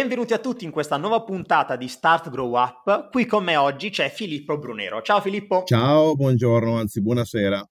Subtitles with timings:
[0.00, 3.10] Benvenuti a tutti in questa nuova puntata di Start Grow Up.
[3.10, 5.02] Qui con me oggi c'è Filippo Brunero.
[5.02, 5.64] Ciao Filippo.
[5.66, 7.62] Ciao, buongiorno, anzi buonasera.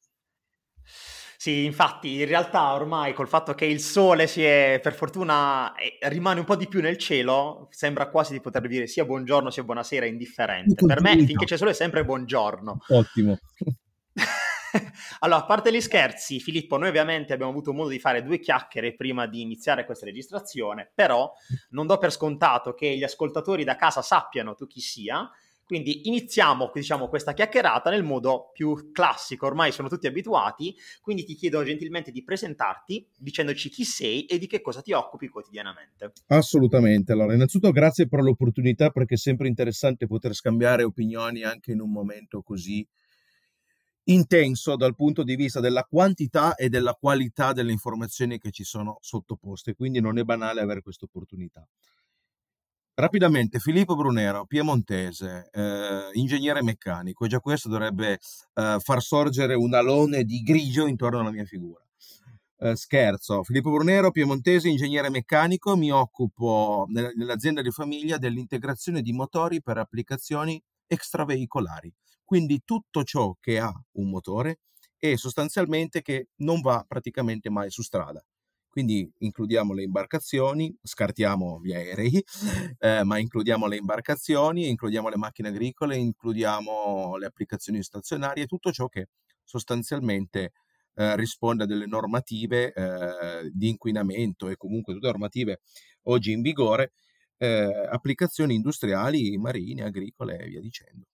[1.35, 6.41] Sì, infatti, in realtà ormai col fatto che il sole si è, per fortuna, rimane
[6.41, 10.05] un po' di più nel cielo, sembra quasi di poter dire sia buongiorno sia buonasera,
[10.05, 10.85] indifferente.
[10.85, 12.77] Per me, finché c'è sole, è sempre buongiorno.
[12.89, 13.39] Ottimo.
[15.19, 18.95] allora, a parte gli scherzi, Filippo, noi ovviamente abbiamo avuto modo di fare due chiacchiere
[18.95, 21.31] prima di iniziare questa registrazione, però
[21.71, 25.29] non do per scontato che gli ascoltatori da casa sappiano tu chi sia.
[25.69, 31.35] Quindi iniziamo diciamo, questa chiacchierata nel modo più classico, ormai sono tutti abituati, quindi ti
[31.35, 36.13] chiedo gentilmente di presentarti dicendoci chi sei e di che cosa ti occupi quotidianamente.
[36.29, 41.81] Assolutamente, allora innanzitutto grazie per l'opportunità perché è sempre interessante poter scambiare opinioni anche in
[41.81, 42.83] un momento così
[44.09, 48.97] intenso dal punto di vista della quantità e della qualità delle informazioni che ci sono
[49.01, 51.65] sottoposte, quindi non è banale avere questa opportunità.
[52.95, 58.19] Rapidamente, Filippo Brunero, piemontese, eh, ingegnere meccanico, e già questo dovrebbe
[58.55, 61.81] eh, far sorgere un alone di grigio intorno alla mia figura.
[62.57, 69.61] Eh, scherzo, Filippo Brunero, piemontese, ingegnere meccanico, mi occupo nell'azienda di famiglia dell'integrazione di motori
[69.61, 71.93] per applicazioni extraveicolari
[72.29, 74.59] quindi tutto ciò che ha un motore
[74.99, 78.23] e sostanzialmente che non va praticamente mai su strada.
[78.67, 82.23] Quindi includiamo le imbarcazioni, scartiamo gli aerei,
[82.77, 88.87] eh, ma includiamo le imbarcazioni, includiamo le macchine agricole, includiamo le applicazioni stazionarie, tutto ciò
[88.89, 89.07] che
[89.43, 90.51] sostanzialmente
[90.93, 95.61] eh, risponde a delle normative eh, di inquinamento e comunque tutte normative
[96.03, 96.91] oggi in vigore,
[97.37, 101.07] eh, applicazioni industriali, marine, agricole e via dicendo.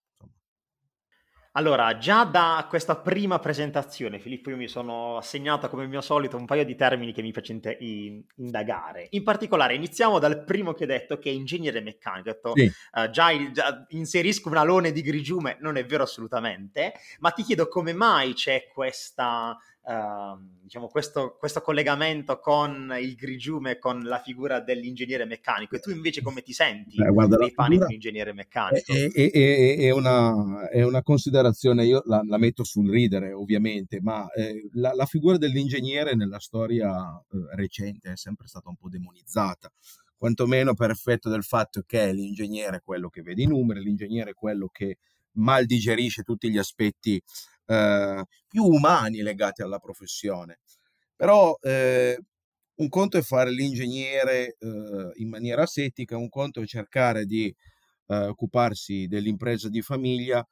[1.58, 6.46] Allora, già da questa prima presentazione, Filippo, io mi sono assegnato come mio solito un
[6.46, 9.08] paio di termini che mi piace in- in- indagare.
[9.12, 12.30] In particolare, iniziamo dal primo che hai detto, che è ingegnere meccanico.
[12.30, 12.72] Ho detto, sì.
[13.00, 17.70] uh, già, già, inserisco un alone di grigiume, non è vero assolutamente, ma ti chiedo
[17.70, 24.59] come mai c'è questa Uh, diciamo questo, questo, collegamento con il grigiume, con la figura
[24.59, 25.75] dell'ingegnere meccanico.
[25.75, 28.91] E tu invece come ti senti Beh, guarda, nei panni ingegnere meccanico?
[28.91, 30.34] È, è, è, è una,
[30.73, 36.16] una, considerazione, io la, la, metto sul ridere ovviamente, ma eh, la, la, figura dell'ingegnere
[36.16, 39.72] nella storia eh, recente è sempre stata un po' demonizzata
[40.17, 44.34] quantomeno per effetto del fatto che l'ingegnere è quello che vede i numeri, l'ingegnere è
[44.34, 44.97] quello che
[45.34, 47.22] mal digerisce tutti gli aspetti
[47.66, 50.59] eh, più umani legati alla professione.
[51.16, 52.20] Però eh,
[52.76, 57.53] un conto è fare l'ingegnere eh, in maniera asettica, un conto è cercare di
[58.08, 60.46] eh, occuparsi dell'impresa di famiglia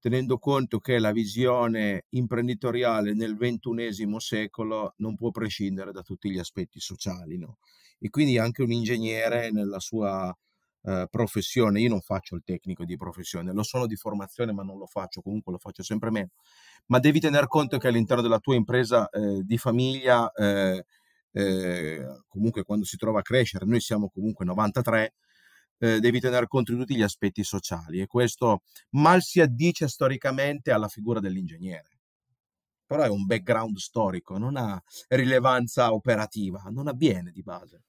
[0.00, 6.38] tenendo conto che la visione imprenditoriale nel ventunesimo secolo non può prescindere da tutti gli
[6.38, 7.36] aspetti sociali.
[7.36, 7.58] No?
[7.98, 10.34] E quindi anche un ingegnere nella sua
[10.82, 14.78] eh, professione, io non faccio il tecnico di professione, lo sono di formazione ma non
[14.78, 16.30] lo faccio, comunque lo faccio sempre meno,
[16.86, 20.84] ma devi tener conto che all'interno della tua impresa eh, di famiglia, eh,
[21.32, 25.14] eh comunque quando si trova a crescere, noi siamo comunque 93,
[25.78, 30.72] eh, devi tener conto di tutti gli aspetti sociali e questo mal si addice storicamente
[30.72, 31.98] alla figura dell'ingegnere.
[32.86, 37.82] Però è un background storico, non ha rilevanza operativa, non avviene di base.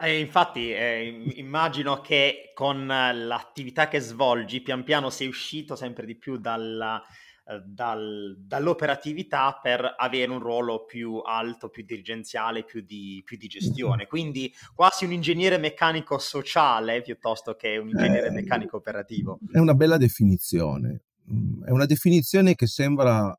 [0.00, 6.14] Eh, infatti, eh, immagino che con l'attività che svolgi, pian piano sei uscito sempre di
[6.16, 7.02] più dalla,
[7.50, 13.48] eh, dal, dall'operatività per avere un ruolo più alto, più dirigenziale, più di, più di
[13.48, 14.06] gestione.
[14.06, 19.38] Quindi quasi un ingegnere meccanico sociale piuttosto che un ingegnere eh, meccanico operativo.
[19.50, 21.02] È una bella definizione.
[21.32, 23.36] Mm, è una definizione che sembra,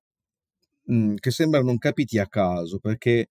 [0.91, 3.29] mm, che sembra non capiti a caso, perché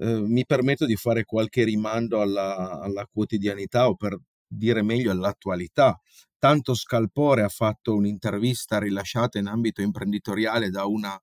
[0.00, 5.98] Ehm, mi permetto di fare qualche rimando alla, alla quotidianità o per dire meglio all'attualità.
[6.38, 11.18] Tanto Scalpore ha fatto un'intervista rilasciata in ambito imprenditoriale da una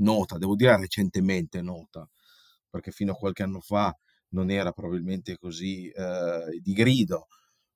[0.00, 2.08] nota, devo dire recentemente nota,
[2.68, 3.96] perché fino a qualche anno fa
[4.30, 7.26] non era probabilmente così eh, di grido.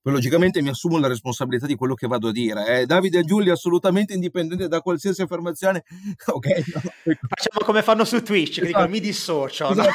[0.08, 2.81] Poi logicamente mi assumo la responsabilità di quello che vado a dire.
[2.81, 2.87] Eh.
[2.87, 5.84] Davide e Giulia assolutamente indipendente da qualsiasi affermazione.
[6.25, 6.81] ok, no.
[7.28, 8.66] Facciamo come fanno su Twitch, esatto.
[8.66, 9.69] dicono mi dissocio.
[9.69, 9.90] Esatto,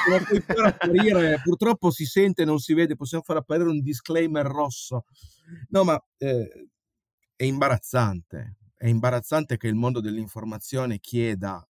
[0.55, 0.65] no?
[0.67, 5.05] apparire, purtroppo si sente, non si vede, possiamo far apparire un disclaimer rosso.
[5.69, 6.67] No, ma eh,
[7.35, 8.57] è imbarazzante.
[8.77, 11.67] È imbarazzante che il mondo dell'informazione chieda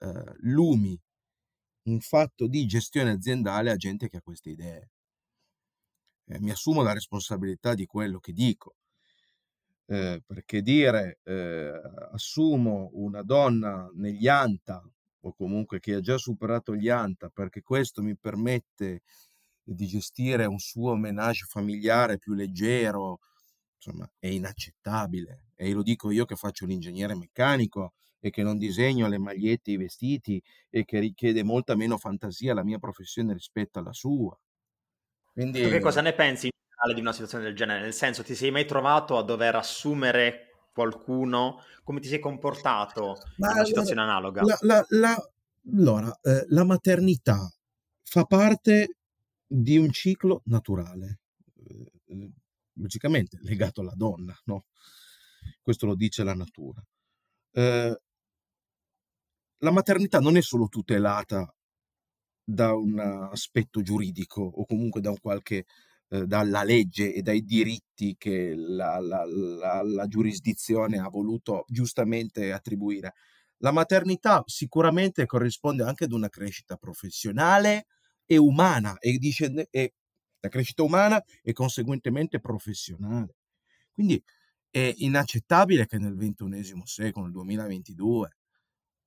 [0.00, 1.00] eh, lumi
[1.84, 4.90] in fatto di gestione aziendale a gente che ha queste idee
[6.28, 8.76] eh, mi assumo la responsabilità di quello che dico.
[9.88, 11.70] Eh, perché dire eh,
[12.12, 14.82] assumo una donna negli ANTA
[15.20, 19.02] o comunque che ha già superato gli ANTA perché questo mi permette
[19.62, 23.20] di gestire un suo menage familiare più leggero,
[23.76, 25.46] insomma, è inaccettabile.
[25.54, 29.76] E lo dico io che faccio l'ingegnere meccanico e che non disegno le magliette, i
[29.76, 34.36] vestiti e che richiede molta meno fantasia la mia professione rispetto alla sua.
[35.36, 35.60] Quindi...
[35.60, 37.82] Tu che cosa ne pensi in generale di una situazione del genere?
[37.82, 41.62] Nel senso, ti sei mai trovato a dover assumere qualcuno?
[41.84, 44.42] Come ti sei comportato Ma in una situazione la, analoga?
[44.42, 45.30] La, la, la
[45.74, 47.52] allora, eh, la maternità
[48.02, 48.96] fa parte
[49.46, 51.18] di un ciclo naturale,
[51.66, 52.32] eh,
[52.72, 54.64] logicamente legato alla donna, no?
[55.60, 56.82] Questo lo dice la natura.
[57.50, 58.00] Eh,
[59.58, 61.54] la maternità non è solo tutelata
[62.48, 62.98] da un
[63.32, 65.66] aspetto giuridico o comunque da un qualche
[66.08, 72.52] eh, dalla legge e dai diritti che la, la, la, la, giurisdizione ha voluto giustamente
[72.52, 73.14] attribuire.
[73.58, 77.86] La maternità sicuramente corrisponde anche ad una crescita professionale
[78.24, 79.94] e umana, e, discende, e
[80.38, 83.34] la crescita umana e conseguentemente professionale.
[83.90, 84.22] Quindi
[84.70, 88.36] è inaccettabile che nel XXI secolo, nel 2022,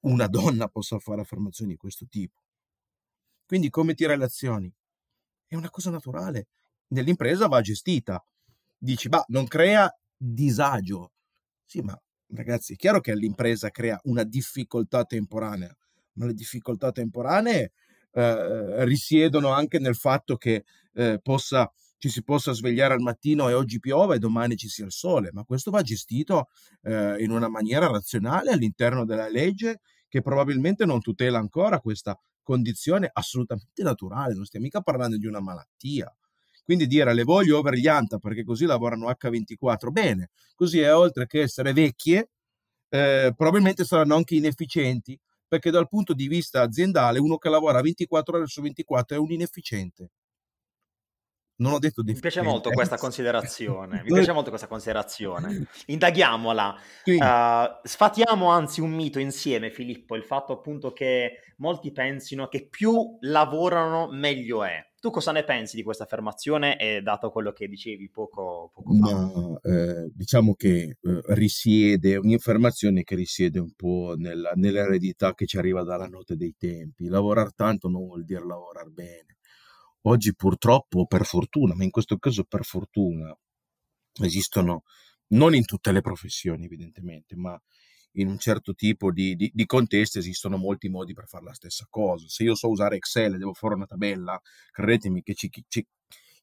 [0.01, 2.41] una donna possa fare affermazioni di questo tipo.
[3.49, 4.71] Quindi come ti relazioni?
[5.47, 6.49] È una cosa naturale.
[6.89, 8.23] Nell'impresa va gestita.
[8.77, 11.13] Dici, ma non crea disagio.
[11.65, 11.99] Sì, ma
[12.35, 15.75] ragazzi, è chiaro che l'impresa crea una difficoltà temporanea,
[16.13, 17.71] ma le difficoltà temporanee
[18.11, 20.63] eh, risiedono anche nel fatto che
[20.93, 24.85] eh, possa, ci si possa svegliare al mattino e oggi piova e domani ci sia
[24.85, 26.49] il sole, ma questo va gestito
[26.83, 32.15] eh, in una maniera razionale all'interno della legge che probabilmente non tutela ancora questa
[32.49, 36.11] condizione assolutamente naturale, non stiamo mica parlando di una malattia.
[36.63, 41.27] Quindi dire le voglio over gli anta perché così lavorano H24, bene, così è oltre
[41.27, 42.29] che essere vecchie,
[42.89, 48.37] eh, probabilmente saranno anche inefficienti, perché dal punto di vista aziendale uno che lavora 24
[48.37, 50.09] ore su 24 è un inefficiente.
[51.59, 54.01] Non ho detto Mi piace molto questa considerazione.
[54.03, 55.67] Mi piace molto questa considerazione.
[55.87, 56.75] Indaghiamola.
[57.05, 63.17] Uh, sfatiamo anzi un mito insieme, Filippo, il fatto appunto che molti pensino che più
[63.21, 64.87] lavorano meglio è.
[65.01, 69.15] Tu cosa ne pensi di questa affermazione e dato quello che dicevi poco, poco fa?
[69.15, 75.57] Ma, eh, diciamo che eh, risiede, un'informazione che risiede un po' nella, nell'eredità che ci
[75.57, 77.07] arriva dalla notte dei tempi.
[77.07, 79.38] Lavorare tanto non vuol dire lavorare bene
[80.03, 83.35] Oggi purtroppo, per fortuna, ma in questo caso per fortuna,
[84.21, 84.83] esistono,
[85.29, 87.59] non in tutte le professioni evidentemente, ma
[88.13, 91.85] in un certo tipo di, di, di contesti esistono molti modi per fare la stessa
[91.89, 92.27] cosa.
[92.27, 94.39] Se io so usare Excel e devo fare una tabella,
[94.71, 95.85] credetemi che ci, ci,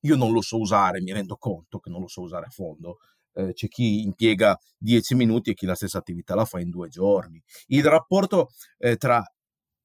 [0.01, 2.99] io non lo so usare, mi rendo conto che non lo so usare a fondo.
[3.33, 6.89] Eh, c'è chi impiega 10 minuti e chi la stessa attività la fa in due
[6.89, 7.43] giorni.
[7.67, 9.23] Il rapporto eh, tra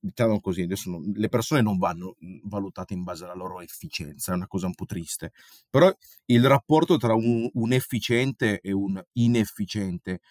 [0.02, 4.32] diciamo così, adesso non, le persone non vanno mhmm, valutate in base alla loro efficienza,
[4.32, 5.32] è una cosa un po' triste,
[5.70, 5.96] però
[6.26, 10.22] il rapporto tra un, un efficiente e un inefficiente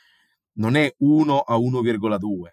[0.55, 2.51] non è 1 a 1,2.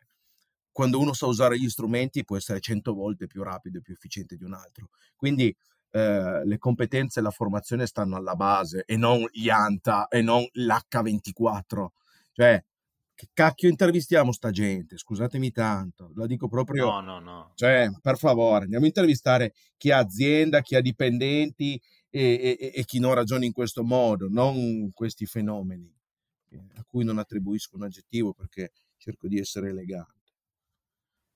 [0.71, 4.35] Quando uno sa usare gli strumenti può essere 100 volte più rapido e più efficiente
[4.35, 4.89] di un altro.
[5.15, 5.53] Quindi
[5.89, 10.45] eh, le competenze e la formazione stanno alla base e non gli ANTA e non
[10.53, 11.87] l'H24.
[12.31, 12.63] Cioè,
[13.17, 14.95] che cacchio intervistiamo sta gente?
[14.95, 16.85] Scusatemi tanto, la dico proprio.
[16.85, 17.51] No, no, no.
[17.55, 21.81] Cioè, per favore, andiamo a intervistare chi ha azienda, chi ha dipendenti
[22.11, 25.91] e, e, e chi non ragiona in questo modo, non questi fenomeni
[26.75, 30.13] a cui non attribuisco un aggettivo perché cerco di essere elegante.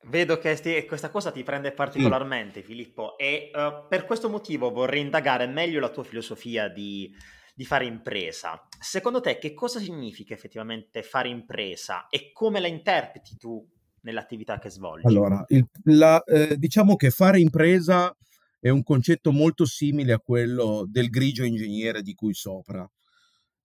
[0.04, 2.68] Vedo che sti- questa cosa ti prende particolarmente, sì.
[2.68, 7.12] Filippo, e uh, per questo motivo vorrei indagare meglio la tua filosofia di
[7.56, 8.68] di fare impresa.
[8.80, 13.68] Secondo te che cosa significa effettivamente fare impresa e come la interpreti tu
[14.02, 15.06] nell'attività che svolgi?
[15.06, 18.16] Allora, il, la, eh, diciamo che fare impresa
[18.60, 22.90] è un concetto molto simile a quello del grigio ingegnere di cui sopra,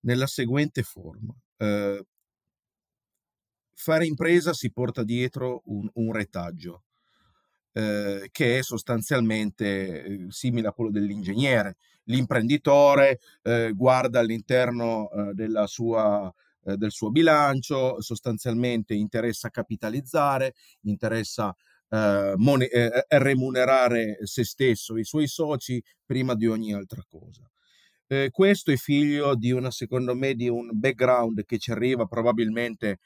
[0.01, 1.35] nella seguente forma.
[1.57, 2.05] Eh,
[3.73, 6.83] fare impresa si porta dietro un, un retaggio.
[7.77, 11.77] eh, che è sostanzialmente eh, simile a quello dell'ingegnere.
[12.07, 16.33] L'imprenditore eh, guarda all'interno eh, sua,
[16.65, 21.55] eh, del suo bilancio, sostanzialmente interessa capitalizzare, interessa
[21.89, 22.65] eh, mon-
[23.07, 27.49] remunerare se stesso, i suoi soci, prima di ogni altra cosa.
[28.09, 32.99] Eh, questo è figlio di una, secondo me, di un background che ci arriva probabilmente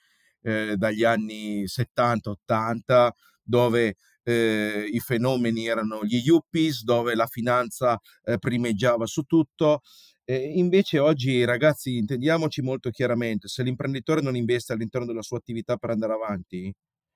[0.44, 3.10] eh, dagli anni 70-80,
[3.42, 3.98] dove
[4.32, 9.82] eh, i fenomeni erano gli yuppies, dove la finanza eh, primeggiava su tutto.
[10.26, 15.90] invece oggi, ragazzi, intendiamoci molto chiaramente, se l'imprenditore non investe all'interno della sua attività per
[15.90, 16.74] andare avanti,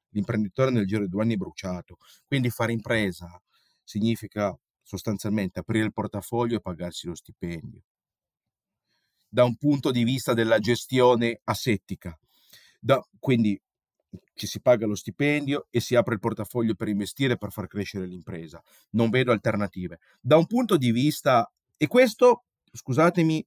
[0.10, 1.98] l'imprenditore nel giro di due anni è bruciato.
[2.26, 3.42] Quindi fare impresa
[3.84, 7.84] significa sostanzialmente aprire il portafoglio e pagarsi lo stipendio.
[9.30, 12.18] Da un punto di vista della gestione asettica,
[12.80, 13.60] da, quindi
[14.34, 18.06] ci si paga lo stipendio e si apre il portafoglio per investire per far crescere
[18.06, 18.62] l'impresa.
[18.92, 20.00] Non vedo alternative.
[20.20, 23.46] Da un punto di vista, e questo, scusatemi,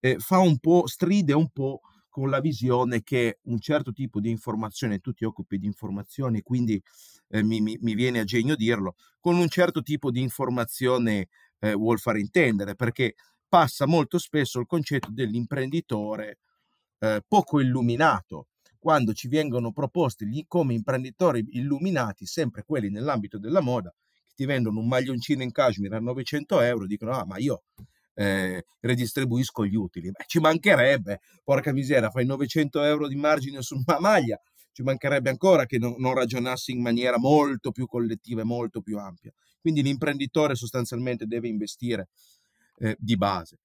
[0.00, 4.30] eh, fa un po', stride un po' con la visione che un certo tipo di
[4.30, 6.82] informazione, tu ti occupi di informazioni, quindi
[7.28, 11.28] eh, mi, mi, mi, viene a genio dirlo, con un certo tipo di informazione
[11.60, 13.14] eh, vuol far intendere, perché
[13.48, 16.38] passa molto spesso il concetto dell'imprenditore
[16.98, 18.48] eh, poco illuminato,
[18.78, 23.92] quando ci vengono proposti come imprenditori illuminati, sempre quelli nell'ambito della moda,
[24.24, 27.62] che ti vendono un maglioncino in cashmere a 900 euro, dicono, ah ma io
[28.14, 30.10] eh, redistribuisco gli utili.
[30.10, 34.40] Beh, ci mancherebbe, porca miseria, fai 900 euro di margine su una maglia,
[34.72, 38.98] ci mancherebbe ancora che non, non ragionassi in maniera molto più collettiva e molto più
[38.98, 39.32] ampia.
[39.60, 42.08] Quindi l'imprenditore sostanzialmente deve investire
[42.78, 43.58] eh, di base.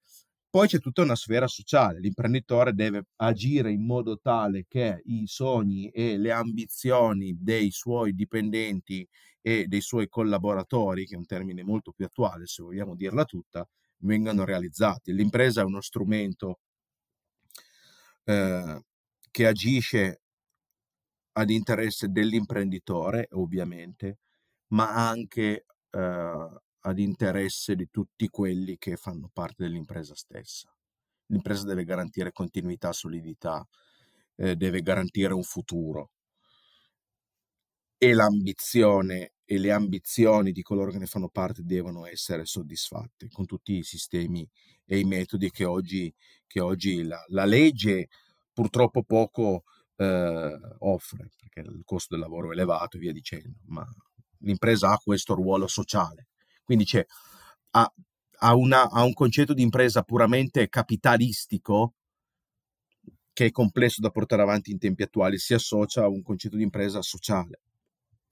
[0.54, 5.88] Poi c'è tutta una sfera sociale, l'imprenditore deve agire in modo tale che i sogni
[5.88, 9.04] e le ambizioni dei suoi dipendenti
[9.40, 13.68] e dei suoi collaboratori, che è un termine molto più attuale se vogliamo dirla tutta,
[14.02, 15.12] vengano realizzati.
[15.12, 16.60] L'impresa è uno strumento
[18.22, 18.80] eh,
[19.32, 20.20] che agisce
[21.32, 24.18] ad interesse dell'imprenditore, ovviamente,
[24.68, 30.72] ma anche eh, ad interesse di tutti quelli che fanno parte dell'impresa stessa.
[31.26, 33.66] L'impresa deve garantire continuità, solidità,
[34.36, 36.10] eh, deve garantire un futuro
[37.96, 43.46] e l'ambizione e le ambizioni di coloro che ne fanno parte devono essere soddisfatte con
[43.46, 44.48] tutti i sistemi
[44.84, 46.12] e i metodi che oggi,
[46.46, 48.08] che oggi la, la, legge
[48.52, 49.64] purtroppo poco
[49.96, 53.86] eh, offre, perché il costo del lavoro è elevato e via dicendo, ma
[54.38, 56.28] l'impresa ha questo ruolo sociale.
[56.64, 57.04] Quindi c'è,
[57.70, 57.92] ha,
[58.38, 61.94] ha, una, ha un concetto di impresa puramente capitalistico
[63.32, 66.62] che è complesso da portare avanti in tempi attuali, si associa a un concetto di
[66.62, 67.60] impresa sociale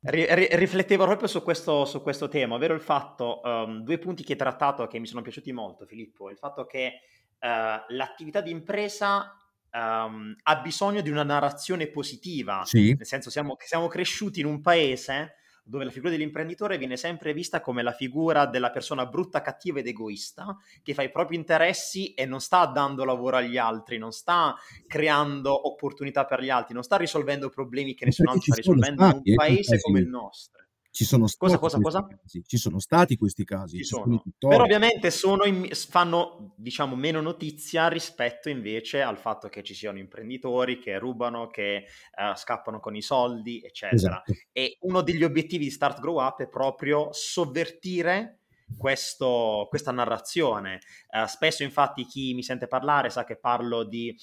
[0.05, 4.33] Ri- riflettevo proprio su questo, su questo, tema, ovvero il fatto, um, due punti che
[4.33, 7.03] hai trattato che mi sono piaciuti molto, Filippo, il fatto che
[7.39, 7.47] uh,
[7.95, 9.33] l'attività di impresa
[9.71, 12.95] um, ha bisogno di una narrazione positiva, sì.
[12.97, 17.61] nel senso siamo, siamo cresciuti in un paese dove la figura dell'imprenditore viene sempre vista
[17.61, 22.26] come la figura della persona brutta, cattiva ed egoista, che fa i propri interessi e
[22.26, 24.54] non sta dando lavoro agli altri, non sta
[24.87, 29.12] creando opportunità per gli altri, non sta risolvendo problemi che nessun altro sta risolvendo in
[29.14, 30.62] un eh, paese come il nostro.
[30.95, 32.19] Ci sono stati cosa, cosa, cosa?
[32.47, 33.83] Ci sono stati questi casi.
[33.83, 34.23] Sono.
[34.39, 35.11] Però ovviamente
[35.47, 41.49] in, fanno diciamo, meno notizia rispetto invece al fatto che ci siano imprenditori che rubano,
[41.49, 44.23] che uh, scappano con i soldi, eccetera.
[44.23, 44.33] Esatto.
[44.53, 48.41] E uno degli obiettivi di Start Grow Up è proprio sovvertire
[48.77, 50.81] questo, questa narrazione.
[51.09, 54.15] Uh, spesso infatti chi mi sente parlare sa che parlo di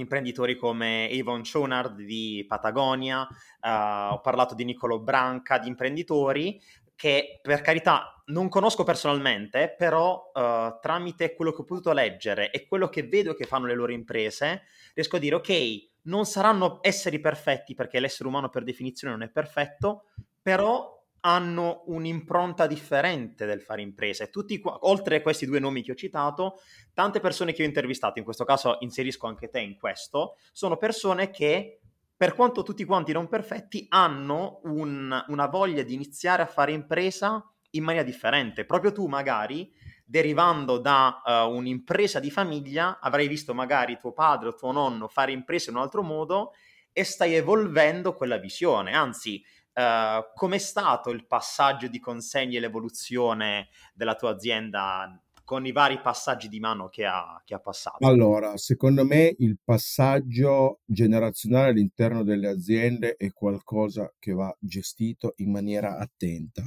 [0.00, 6.60] imprenditori come Avon Chonard di Patagonia, uh, ho parlato di Nicolo Branca, di imprenditori
[6.94, 12.66] che per carità non conosco personalmente, però uh, tramite quello che ho potuto leggere e
[12.66, 14.62] quello che vedo che fanno le loro imprese,
[14.94, 19.30] riesco a dire ok, non saranno esseri perfetti perché l'essere umano per definizione non è
[19.30, 20.06] perfetto,
[20.42, 25.92] però hanno un'impronta differente del fare impresa e tutti, oltre a questi due nomi che
[25.92, 26.60] ho citato,
[26.94, 31.30] tante persone che ho intervistato, in questo caso inserisco anche te in questo, sono persone
[31.30, 31.80] che,
[32.16, 37.42] per quanto tutti quanti non perfetti, hanno un, una voglia di iniziare a fare impresa
[37.70, 38.64] in maniera differente.
[38.64, 39.72] Proprio tu magari,
[40.04, 45.32] derivando da uh, un'impresa di famiglia, avrai visto magari tuo padre o tuo nonno fare
[45.32, 46.52] impresa in un altro modo
[46.92, 49.44] e stai evolvendo quella visione, anzi
[49.78, 56.00] Uh, com'è stato il passaggio di consegni e l'evoluzione della tua azienda con i vari
[56.00, 58.04] passaggi di mano che ha, che ha passato?
[58.04, 65.52] Allora, secondo me il passaggio generazionale all'interno delle aziende è qualcosa che va gestito in
[65.52, 66.64] maniera attenta.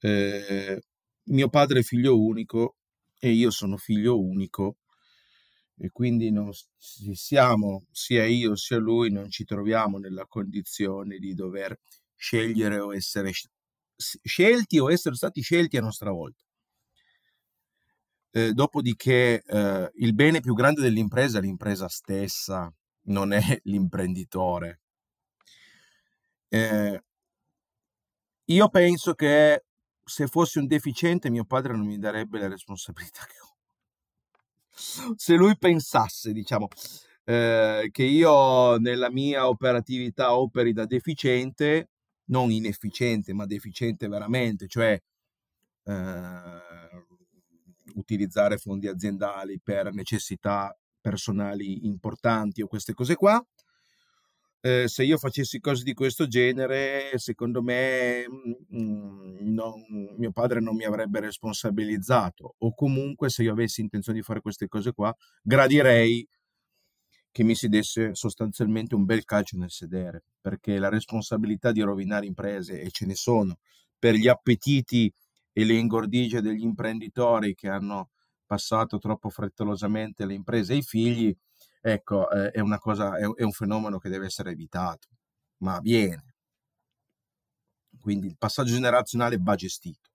[0.00, 0.82] Eh,
[1.24, 2.76] mio padre è figlio unico
[3.18, 4.78] e io sono figlio unico
[5.76, 11.78] e quindi non siamo, sia io sia lui, non ci troviamo nella condizione di dover
[12.16, 13.30] scegliere o essere
[13.96, 16.42] scelti o essere stati scelti a nostra volta.
[18.30, 22.72] Eh, dopodiché eh, il bene più grande dell'impresa è l'impresa stessa,
[23.04, 24.80] non è l'imprenditore.
[26.48, 27.02] Eh,
[28.48, 29.64] io penso che
[30.04, 33.56] se fossi un deficiente mio padre non mi darebbe le responsabilità che ho.
[35.16, 36.68] Se lui pensasse, diciamo,
[37.24, 41.88] eh, che io nella mia operatività operi da deficiente,
[42.26, 45.00] non inefficiente, ma deficiente veramente, cioè
[45.84, 46.60] eh,
[47.94, 53.44] utilizzare fondi aziendali per necessità personali importanti o queste cose qua.
[54.60, 59.80] Eh, se io facessi cose di questo genere, secondo me mh, mm, non,
[60.16, 64.66] mio padre non mi avrebbe responsabilizzato o comunque se io avessi intenzione di fare queste
[64.66, 66.26] cose qua, gradirei
[67.36, 72.24] che mi si desse sostanzialmente un bel calcio nel sedere, perché la responsabilità di rovinare
[72.24, 73.58] imprese, e ce ne sono,
[73.98, 75.12] per gli appetiti
[75.52, 78.08] e le ingordigie degli imprenditori che hanno
[78.46, 81.36] passato troppo frettolosamente le imprese e i figli,
[81.82, 85.08] ecco, eh, è, una cosa, è un fenomeno che deve essere evitato,
[85.58, 86.36] ma avviene.
[88.00, 90.08] Quindi il passaggio generazionale va gestito.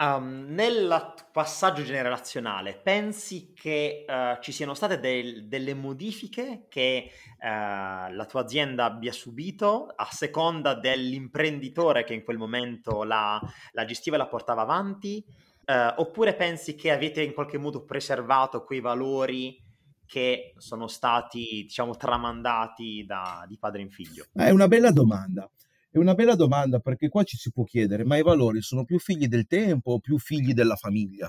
[0.00, 8.12] Um, nel passaggio generazionale, pensi che uh, ci siano state del, delle modifiche che uh,
[8.12, 13.40] la tua azienda abbia subito a seconda dell'imprenditore che in quel momento la,
[13.72, 15.24] la gestiva e la portava avanti?
[15.66, 19.60] Uh, oppure pensi che avete in qualche modo preservato quei valori
[20.06, 24.26] che sono stati, diciamo, tramandati da, di padre in figlio?
[24.32, 25.50] È una bella domanda.
[25.98, 29.00] È una bella domanda perché qua ci si può chiedere, ma i valori sono più
[29.00, 31.28] figli del tempo o più figli della famiglia?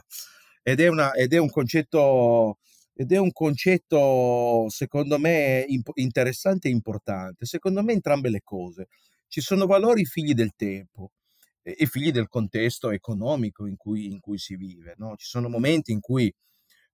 [0.61, 2.59] Ed è, una, ed è un concetto
[2.93, 7.47] ed è un concetto secondo me interessante e importante.
[7.47, 8.89] Secondo me entrambe le cose.
[9.27, 11.13] Ci sono valori figli del tempo
[11.63, 14.93] e figli del contesto economico in cui, in cui si vive.
[14.97, 15.15] No?
[15.15, 16.31] Ci sono momenti in cui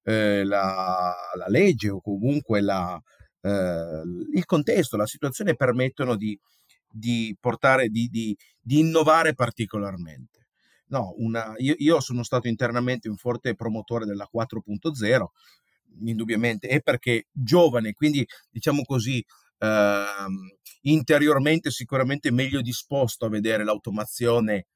[0.03, 2.97] eh, la, la, legge o comunque la,
[3.41, 4.01] eh,
[4.33, 6.39] il contesto, la situazione permettono di,
[6.97, 10.47] di portare, di, di, di innovare particolarmente.
[10.87, 15.25] No, una, io, io, sono stato internamente un forte promotore della 4.0,
[16.05, 19.23] indubbiamente, è perché giovane, quindi diciamo così,
[19.57, 20.05] eh,
[20.81, 24.67] interiormente sicuramente meglio disposto a vedere l'automazione,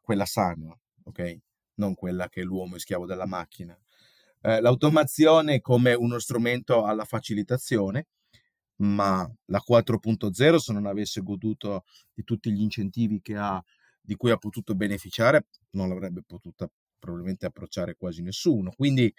[0.00, 1.38] quella sana, ok?
[1.74, 3.78] Non quella che l'uomo è schiavo della macchina.
[4.40, 8.06] Eh, l'automazione come uno strumento alla facilitazione,
[8.82, 13.62] ma la 4.0 se non avesse goduto di tutti gli incentivi ha,
[14.00, 16.68] di cui ha potuto beneficiare, non l'avrebbe potuta
[16.98, 18.72] probabilmente approcciare quasi nessuno.
[18.76, 19.12] Quindi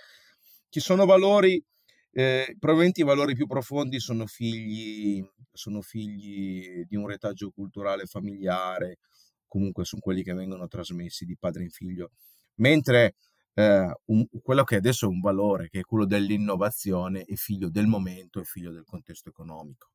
[0.70, 1.64] ci sono valori,
[2.12, 9.00] eh, probabilmente i valori più profondi sono figli, sono figli di un retaggio culturale familiare,
[9.48, 12.12] comunque sono quelli che vengono trasmessi di padre in figlio,
[12.56, 13.16] mentre
[13.54, 17.88] eh, un, quello che adesso è un valore, che è quello dell'innovazione, è figlio del
[17.88, 19.92] momento, è figlio del contesto economico.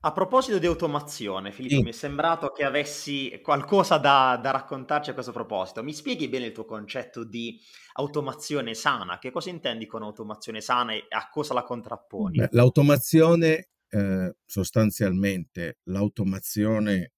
[0.00, 1.82] A proposito di automazione, Filippo, sì.
[1.82, 5.82] mi è sembrato che avessi qualcosa da, da, raccontarci a questo proposito.
[5.82, 7.58] Mi spieghi bene il tuo concetto di
[7.94, 9.18] automazione sana?
[9.18, 12.38] Che cosa intendi con automazione sana e a cosa la contrapponi?
[12.38, 17.12] Beh, l'automazione, eh, sostanzialmente, l'automazione,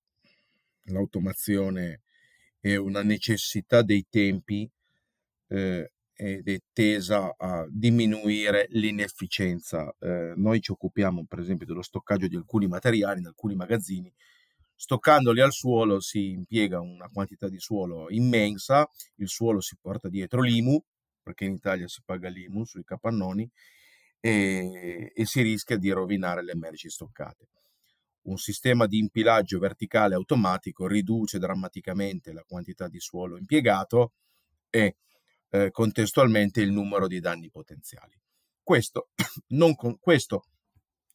[0.84, 2.02] l'automazione
[2.72, 4.68] è una necessità dei tempi
[5.48, 9.94] eh, ed è tesa a diminuire l'inefficienza.
[9.98, 14.12] Eh, noi ci occupiamo, per esempio, dello stoccaggio di alcuni materiali in alcuni magazzini.
[14.74, 20.42] Stoccandoli al suolo si impiega una quantità di suolo immensa, il suolo si porta dietro
[20.42, 20.82] l'IMU,
[21.22, 23.48] perché in Italia si paga l'IMU sui capannoni,
[24.20, 27.48] e, e si rischia di rovinare le merci stoccate
[28.28, 34.12] un sistema di impilaggio verticale automatico riduce drammaticamente la quantità di suolo impiegato
[34.70, 34.96] e
[35.50, 38.18] eh, contestualmente il numero di danni potenziali.
[38.62, 39.08] Questo,
[39.76, 40.44] con, questo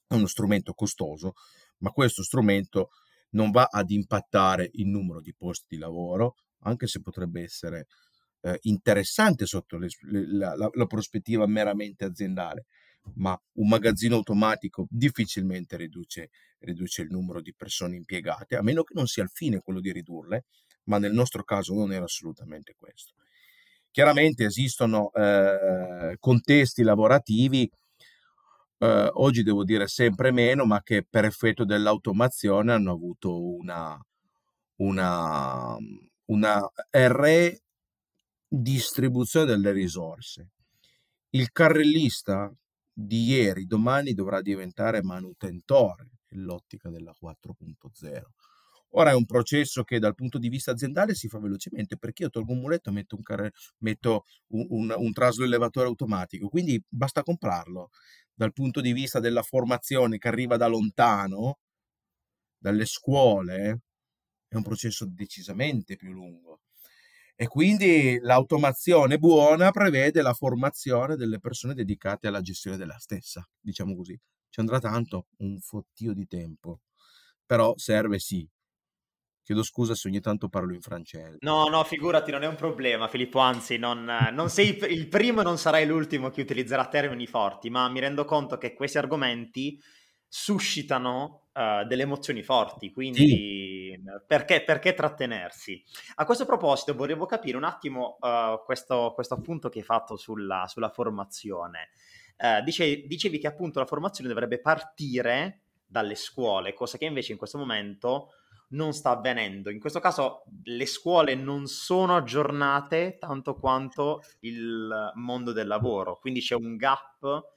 [0.07, 1.33] è uno strumento costoso,
[1.77, 2.89] ma questo strumento
[3.31, 7.87] non va ad impattare il numero di posti di lavoro, anche se potrebbe essere
[8.41, 12.65] eh, interessante sotto le, la, la, la prospettiva meramente aziendale
[13.15, 18.93] ma un magazzino automatico difficilmente riduce, riduce, il numero di persone impiegate, a meno che
[18.95, 20.45] non sia il fine quello di ridurle,
[20.85, 23.13] ma nel nostro caso non era assolutamente questo.
[23.91, 27.69] Chiaramente esistono eh, contesti lavorativi,
[28.79, 33.97] eh, oggi devo dire sempre meno, ma che per effetto dell'automazione hanno avuto una,
[34.77, 35.77] una,
[36.25, 36.71] una
[38.49, 40.49] redistribuzione delle risorse.
[41.29, 42.53] Il carrellista
[42.93, 48.21] di ieri, domani dovrà diventare manutentore nell'ottica della 4.0.
[48.95, 52.29] Ora è un processo che dal punto di vista aziendale si fa velocemente perché io
[52.29, 57.23] tolgo un muletto metto un, carre, metto un, un, un traslo elevatore automatico, quindi basta
[57.23, 57.89] comprarlo.
[58.35, 61.57] Dal punto di vista della formazione che arriva da lontano,
[62.57, 63.81] dalle scuole,
[64.47, 66.61] è un processo decisamente più lungo.
[67.35, 73.95] E quindi l'automazione buona prevede la formazione delle persone dedicate alla gestione della stessa, diciamo
[73.95, 74.19] così.
[74.49, 76.81] Ci andrà tanto, un fottio di tempo,
[77.45, 78.47] però serve sì.
[79.41, 81.37] Chiedo scusa se ogni tanto parlo in francese.
[81.39, 83.39] No, no, figurati, non è un problema, Filippo.
[83.39, 87.89] Anzi, non, non sei il primo e non sarai l'ultimo che utilizzerà termini forti, ma
[87.89, 89.77] mi rendo conto che questi argomenti
[90.35, 93.27] suscitano uh, delle emozioni forti, quindi
[93.93, 94.01] sì.
[94.25, 95.79] perché, perché, trattenersi?
[96.15, 100.65] A questo proposito volevo capire un attimo uh, questo, questo, appunto che hai fatto sulla,
[100.67, 101.89] sulla formazione.
[102.35, 107.37] Uh, dice, dicevi che appunto la formazione dovrebbe partire dalle scuole, cosa che invece in
[107.37, 108.29] questo momento
[108.69, 109.69] non sta avvenendo.
[109.69, 116.39] In questo caso le scuole non sono aggiornate tanto quanto il mondo del lavoro, quindi
[116.39, 117.52] c'è un gap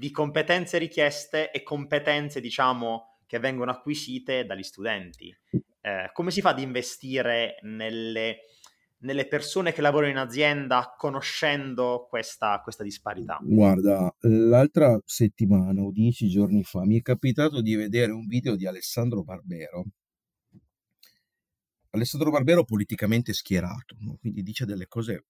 [0.00, 5.28] di competenze richieste e competenze, diciamo, che vengono acquisite dagli studenti.
[5.82, 8.38] Eh, come si fa ad investire nelle,
[9.00, 13.38] nelle, persone che lavorano in azienda conoscendo questa, questa disparità?
[13.42, 18.66] Guarda, l'altra settimana o dieci giorni fa mi è capitato di vedere un video di
[18.66, 19.84] Alessandro Barbero.
[21.90, 24.16] Alessandro Barbero politicamente schierato, no?
[24.18, 25.26] quindi dice delle cose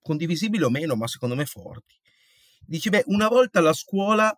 [0.00, 1.94] condivisibili o meno, ma secondo me forti.
[2.70, 4.30] Dici, beh, una volta la scuola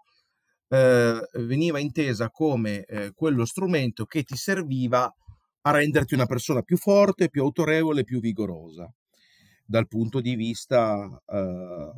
[0.69, 5.13] eh, veniva intesa come eh, quello strumento che ti serviva
[5.63, 8.89] a renderti una persona più forte, più autorevole, più vigorosa,
[9.65, 11.91] dal punto di vista eh,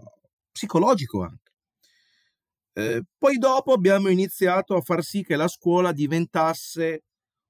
[0.51, 1.53] psicologico anche.
[2.73, 7.03] Eh, poi dopo abbiamo iniziato a far sì che la scuola diventasse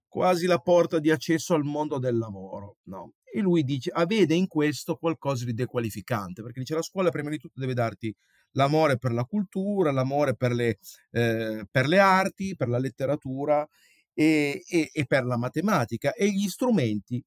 [0.09, 2.79] quasi la porta di accesso al mondo del lavoro.
[2.87, 3.13] No?
[3.33, 7.31] E lui dice, ah, vede in questo qualcosa di dequalificante, perché dice la scuola prima
[7.31, 8.13] di tutto deve darti
[8.53, 10.79] l'amore per la cultura, l'amore per le,
[11.11, 13.67] eh, per le arti, per la letteratura
[14.15, 17.23] e, e, e, per la matematica e gli strumenti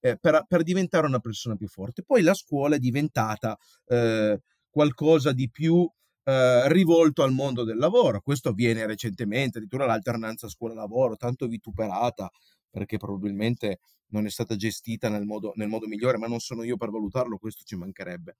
[0.00, 2.02] eh, per, per, diventare una persona più forte.
[2.02, 5.88] Poi la scuola è diventata eh, qualcosa di più
[6.24, 8.20] eh, rivolto al mondo del lavoro.
[8.20, 12.30] Questo avviene recentemente, addirittura l'alternanza scuola-lavoro, tanto vituperata
[12.70, 16.76] perché probabilmente non è stata gestita nel modo, nel modo migliore, ma non sono io
[16.76, 18.36] per valutarlo, questo ci mancherebbe.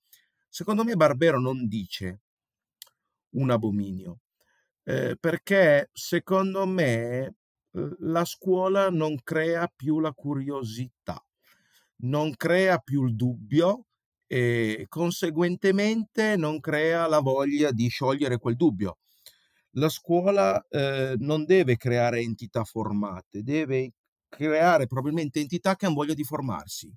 [0.48, 2.20] Secondo me Barbero non dice
[3.30, 4.20] un abominio,
[4.84, 7.34] eh, perché secondo me
[8.00, 11.22] la scuola non crea più la curiosità,
[12.02, 13.86] non crea più il dubbio
[14.26, 18.98] e conseguentemente non crea la voglia di sciogliere quel dubbio.
[19.72, 23.92] La scuola eh, non deve creare entità formate, deve
[24.28, 26.92] creare probabilmente entità che hanno voglia di formarsi.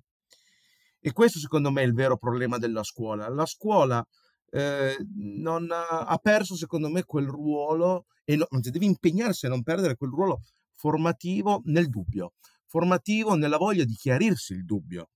[1.04, 3.28] E questo secondo me è il vero problema della scuola.
[3.28, 4.06] La scuola
[4.50, 9.48] eh, non ha, ha, perso secondo me quel ruolo e no, anzi deve impegnarsi a
[9.48, 10.42] non perdere quel ruolo
[10.76, 12.34] formativo nel dubbio,
[12.66, 15.10] formativo nella voglia di chiarirsi il dubbio.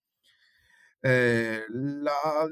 [0.98, 2.46] Eh, la,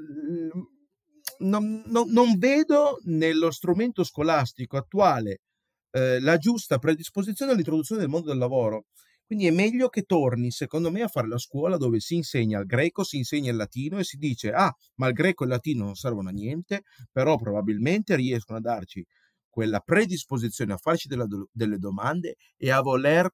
[1.39, 5.41] non, non, non, vedo nello strumento scolastico attuale
[5.91, 8.85] eh, la giusta predisposizione all'introduzione del mondo del lavoro.
[9.27, 12.67] Quindi è meglio che torni, secondo me, a fare la scuola dove si insegna il
[12.67, 15.85] greco, si insegna il latino e si dice, ah, ma il greco e il latino
[15.85, 19.05] non servono a niente, però probabilmente riescono a darci
[19.49, 23.31] quella predisposizione a farci della, delle domande e a voler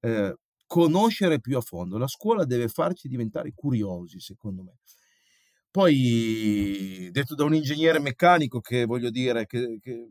[0.00, 1.98] eh, conoscere più a fondo.
[1.98, 4.78] La scuola deve farci diventare curiosi, secondo me.
[5.70, 10.10] Poi, detto da un ingegnere meccanico, che voglio dire che, che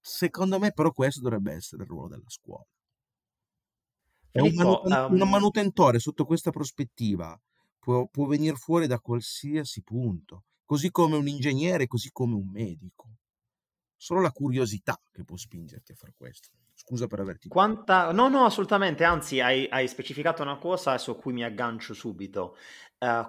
[0.00, 2.64] secondo me però questo dovrebbe essere il ruolo della scuola.
[4.34, 5.28] È un, manuten- um...
[5.28, 7.40] manutentore sotto questa prospettiva
[7.78, 13.10] può, può venire fuori da qualsiasi punto, così come un ingegnere, così come un medico.
[13.96, 16.48] Solo la curiosità che può spingerti a fare questo.
[16.74, 17.46] Scusa per averti...
[17.46, 18.10] Quanta...
[18.10, 22.56] No, no, assolutamente, anzi hai, hai specificato una cosa su cui mi aggancio subito.
[22.98, 23.24] Uh,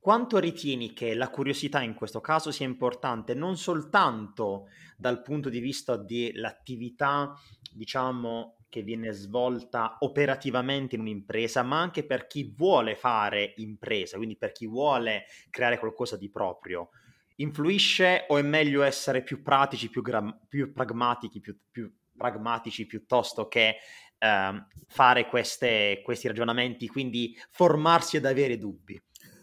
[0.00, 5.60] quanto ritieni che la curiosità in questo caso sia importante non soltanto dal punto di
[5.60, 7.34] vista dell'attività,
[7.70, 14.34] diciamo, che viene svolta operativamente in un'impresa, ma anche per chi vuole fare impresa, quindi
[14.38, 16.88] per chi vuole creare qualcosa di proprio.
[17.36, 23.46] Influisce o è meglio essere più pratici, più, gra- più pragmatici, più, più pragmatici piuttosto
[23.46, 23.76] che
[24.16, 28.98] eh, fare queste, questi ragionamenti, quindi formarsi ed avere dubbi?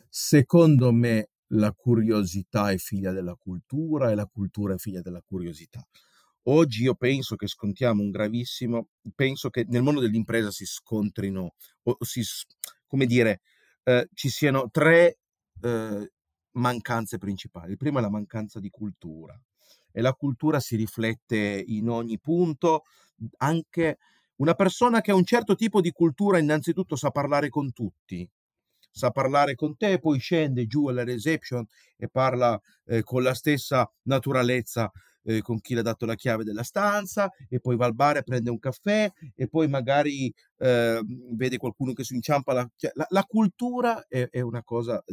[0.10, 5.88] Secondo me la curiosità è figlia della cultura e la cultura è figlia della curiosità.
[6.44, 11.98] Oggi io penso che scontiamo un gravissimo, penso che nel mondo dell'impresa si scontrino, o
[12.00, 12.24] si,
[12.88, 13.42] come dire,
[13.84, 15.20] eh, ci siano tre
[15.62, 16.12] eh,
[16.52, 17.72] mancanze principali.
[17.72, 19.40] Il primo è la mancanza di cultura
[19.92, 22.84] e la cultura si riflette in ogni punto,
[23.38, 23.98] anche
[24.38, 28.28] una persona che ha un certo tipo di cultura innanzitutto sa parlare con tutti,
[28.92, 31.66] sa parlare con te, poi scende giù alla reception
[31.98, 34.90] e parla eh, con la stessa naturalezza
[35.24, 38.18] eh, con chi le ha dato la chiave della stanza e poi va al bar
[38.18, 41.02] e prende un caffè e poi magari eh,
[41.32, 42.54] vede qualcuno che si inciampa.
[42.54, 45.04] La, cioè, la, la cultura è, è, una cosa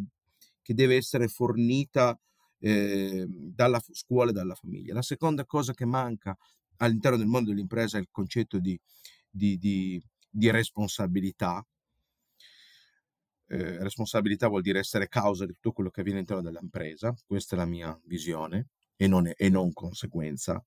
[0.62, 2.18] che deve essere fornita
[2.58, 4.94] eh, dalla scuola e dalla famiglia.
[4.94, 6.36] La seconda cosa che manca
[6.78, 8.78] all'interno del mondo dell'impresa è il concetto di,
[9.30, 11.64] di, di, di responsabilità.
[13.48, 17.58] Eh, responsabilità vuol dire essere causa di tutto quello che avviene all'interno dell'impresa, questa è
[17.58, 20.62] la mia visione e non, e non conseguenza.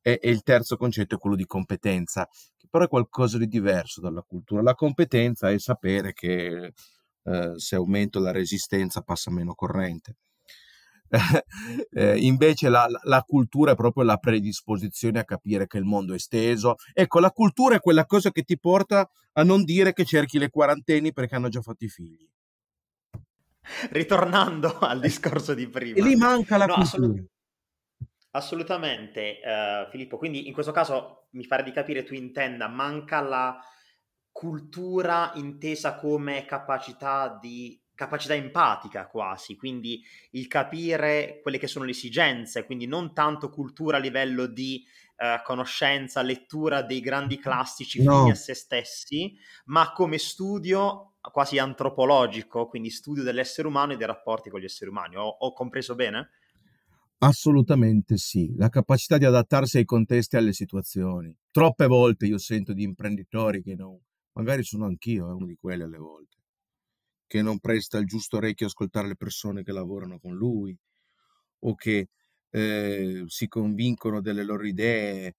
[0.00, 4.00] E, e, il terzo concetto è quello di competenza, che però è qualcosa di diverso
[4.00, 4.62] dalla cultura.
[4.62, 6.72] La competenza è sapere che
[7.24, 10.16] eh, se aumento la resistenza passa meno corrente.
[11.90, 16.16] eh, invece la, la, cultura è proprio la predisposizione a capire che il mondo è
[16.16, 16.76] esteso.
[16.92, 20.50] Ecco, la cultura è quella cosa che ti porta a non dire che cerchi le
[20.50, 22.28] quarantenni perché hanno già fatto i figli.
[23.90, 25.96] Ritornando al discorso di prima.
[25.96, 27.04] E lì manca la no, cultura.
[27.04, 27.34] Assolut-
[28.36, 30.18] assolutamente, uh, Filippo.
[30.18, 33.58] Quindi in questo caso mi pare di capire tu intenda, manca la
[34.30, 41.92] cultura intesa come capacità di capacità empatica quasi, quindi il capire quelle che sono le
[41.92, 44.84] esigenze, quindi non tanto cultura a livello di
[45.16, 48.18] uh, conoscenza, lettura dei grandi classici no.
[48.18, 54.06] fini a se stessi, ma come studio quasi antropologico, quindi studio dell'essere umano e dei
[54.06, 55.16] rapporti con gli esseri umani.
[55.16, 56.30] Ho, ho compreso bene?
[57.18, 61.34] Assolutamente sì, la capacità di adattarsi ai contesti e alle situazioni.
[61.50, 63.98] Troppe volte io sento di imprenditori che non,
[64.32, 66.36] magari sono anch'io, è uno di quelli alle volte
[67.26, 70.76] che non presta il giusto orecchio a ascoltare le persone che lavorano con lui
[71.60, 72.08] o che
[72.50, 75.34] eh, si convincono delle loro idee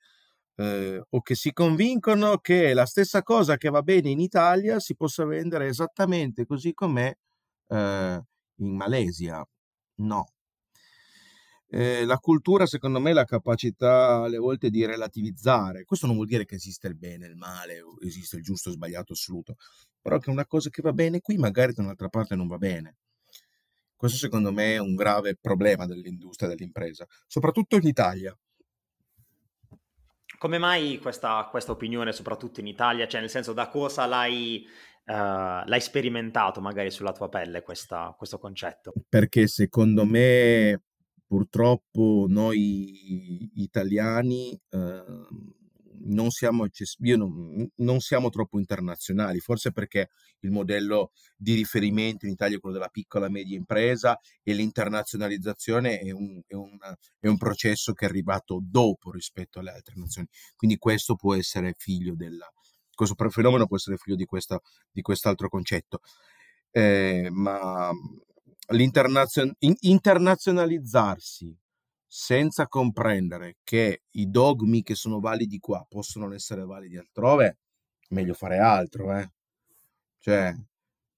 [0.56, 4.96] eh, o che si convincono che la stessa cosa che va bene in Italia si
[4.96, 7.14] possa vendere esattamente così com'è
[7.70, 8.22] eh,
[8.62, 9.46] in Malesia.
[10.02, 10.26] No,
[11.70, 15.84] eh, la cultura, secondo me, è la capacità alle volte di relativizzare.
[15.84, 18.70] Questo non vuol dire che esiste il bene e il male, o esiste il giusto
[18.70, 19.56] e sbagliato assoluto,
[20.02, 22.98] però che una cosa che va bene qui magari da un'altra parte non va bene.
[23.96, 28.38] Questo secondo me è un grave problema dell'industria dell'impresa, soprattutto in Italia.
[30.38, 33.08] Come mai questa, questa opinione, soprattutto in Italia?
[33.08, 34.64] Cioè, nel senso, da cosa l'hai,
[35.06, 35.12] uh,
[35.66, 38.94] l'hai sperimentato magari sulla tua pelle questa, questo concetto?
[39.10, 40.84] Perché secondo me
[41.28, 45.04] purtroppo noi italiani eh,
[46.06, 46.66] non, siamo
[47.16, 50.10] non, non siamo troppo internazionali, forse perché
[50.40, 56.00] il modello di riferimento in Italia è quello della piccola e media impresa e l'internazionalizzazione
[56.00, 56.78] è un, è, un,
[57.20, 60.28] è un processo che è arrivato dopo rispetto alle altre nazioni.
[60.56, 62.50] Quindi questo può essere figlio della,
[62.94, 64.60] questo fenomeno può essere figlio di, questa,
[64.92, 66.00] di quest'altro concetto.
[66.72, 67.92] Eh, ma
[68.70, 71.56] l'internazionalizzarsi
[72.06, 77.58] senza comprendere che i dogmi che sono validi qua possono non essere validi altrove,
[78.10, 79.30] meglio fare altro, eh?
[80.20, 80.54] Cioè,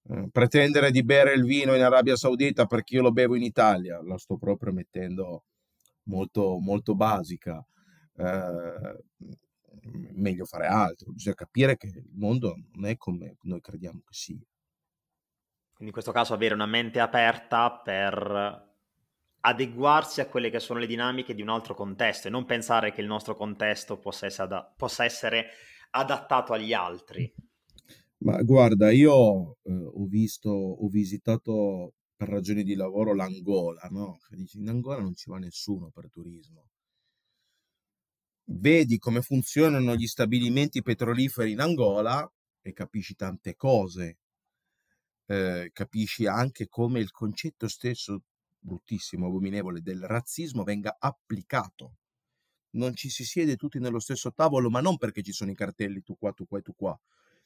[0.10, 4.02] eh, pretendere di bere il vino in Arabia Saudita perché io lo bevo in Italia,
[4.04, 5.44] la sto proprio mettendo
[6.04, 7.64] molto, molto basica.
[8.18, 9.04] Eh,
[10.14, 14.40] meglio fare altro, bisogna capire che il mondo non è come noi crediamo che sia.
[15.80, 18.68] Quindi in questo caso avere una mente aperta per
[19.40, 23.00] adeguarsi a quelle che sono le dinamiche di un altro contesto e non pensare che
[23.00, 25.46] il nostro contesto possa essere, ad- possa essere
[25.92, 27.34] adattato agli altri.
[28.18, 34.20] Ma guarda, io eh, ho visto, ho visitato per ragioni di lavoro l'Angola, no?
[34.56, 36.72] in Angola non ci va nessuno per turismo.
[38.52, 42.30] Vedi come funzionano gli stabilimenti petroliferi in Angola
[42.62, 44.18] e capisci tante cose
[45.30, 48.24] eh, capisci anche come il concetto stesso
[48.60, 51.94] bruttissimo, abominevole del razzismo venga applicato
[52.72, 56.04] non ci si siede tutti nello stesso tavolo, ma non perché ci sono i cartelli
[56.04, 57.00] tu qua, tu qua e tu qua.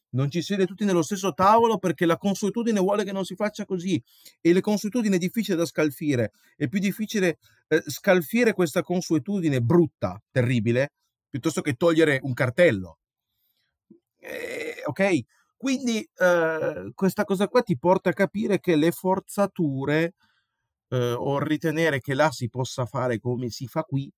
[0.10, 3.66] Non ci siede tutti nello stesso tavolo perché la consuetudine vuole che non si faccia
[3.66, 4.02] così
[4.42, 6.32] e le consuetudini è difficile da scalfire.
[6.56, 10.94] È più difficile eh, scalfire questa consuetudine brutta, terribile,
[11.30, 13.00] piuttosto che togliere un cartello.
[14.20, 15.20] Eh, ok?
[15.64, 20.16] Quindi eh, questa cosa qua ti porta a capire che le forzature
[20.90, 24.12] eh, o ritenere che là si possa fare come si fa qui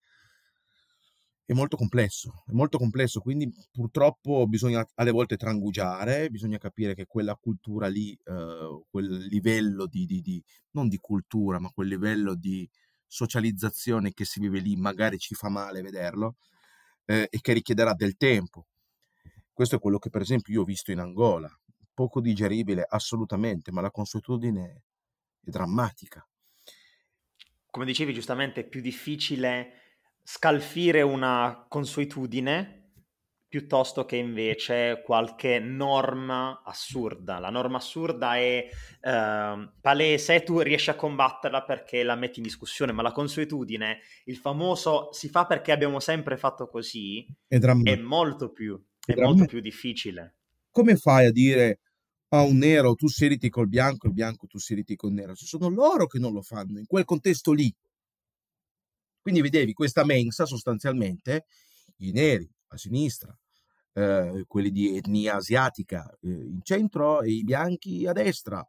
[1.45, 7.05] è molto complesso, è molto complesso, quindi purtroppo bisogna alle volte trangugiare, bisogna capire che
[7.05, 12.33] quella cultura lì, eh, quel livello di, di, di, non di cultura, ma quel livello
[12.33, 12.67] di
[13.05, 16.37] socializzazione che si vive lì, magari ci fa male vederlo
[17.05, 18.65] eh, e che richiederà del tempo.
[19.55, 21.49] Questo è quello che per esempio io ho visto in Angola,
[21.93, 24.83] poco digeribile assolutamente, ma la consuetudine
[25.41, 26.27] è drammatica.
[27.71, 32.81] Come dicevi giustamente, è più difficile scalfire una consuetudine
[33.47, 37.39] piuttosto che invece qualche norma assurda.
[37.39, 38.67] La norma assurda è
[38.99, 44.35] eh, palese, tu riesci a combatterla perché la metti in discussione, ma la consuetudine, il
[44.35, 49.45] famoso si fa perché abbiamo sempre fatto così, è, è molto più, è, è molto
[49.45, 50.35] più difficile.
[50.71, 51.79] Come fai a dire
[52.29, 55.35] a un nero tu siediti col bianco, il bianco tu siediti col nero?
[55.35, 57.73] Se sono loro che non lo fanno, in quel contesto lì.
[59.21, 61.45] Quindi vedevi questa mensa sostanzialmente,
[61.97, 63.35] i neri a sinistra,
[63.93, 68.67] eh, quelli di etnia asiatica eh, in centro e i bianchi a destra,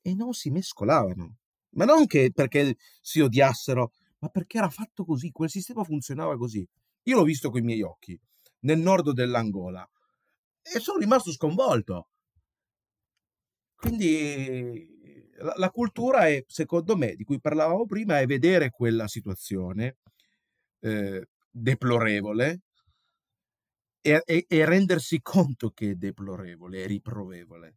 [0.00, 1.36] e non si mescolavano.
[1.70, 6.66] Ma non che perché si odiassero, ma perché era fatto così, quel sistema funzionava così.
[7.02, 8.18] Io l'ho visto con i miei occhi,
[8.60, 9.88] nel nord dell'Angola,
[10.62, 12.08] e sono rimasto sconvolto.
[13.76, 19.98] Quindi la, la, cultura è, secondo me, di cui parlavamo prima, è vedere quella situazione
[20.80, 22.62] eh, deplorevole
[24.00, 27.76] e, e, e, rendersi conto che è deplorevole, è riprovevole.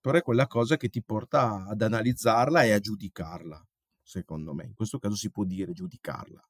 [0.00, 3.66] Però è quella cosa che ti porta ad analizzarla e a giudicarla,
[4.02, 4.64] secondo me.
[4.64, 6.46] In questo caso si può dire giudicarla.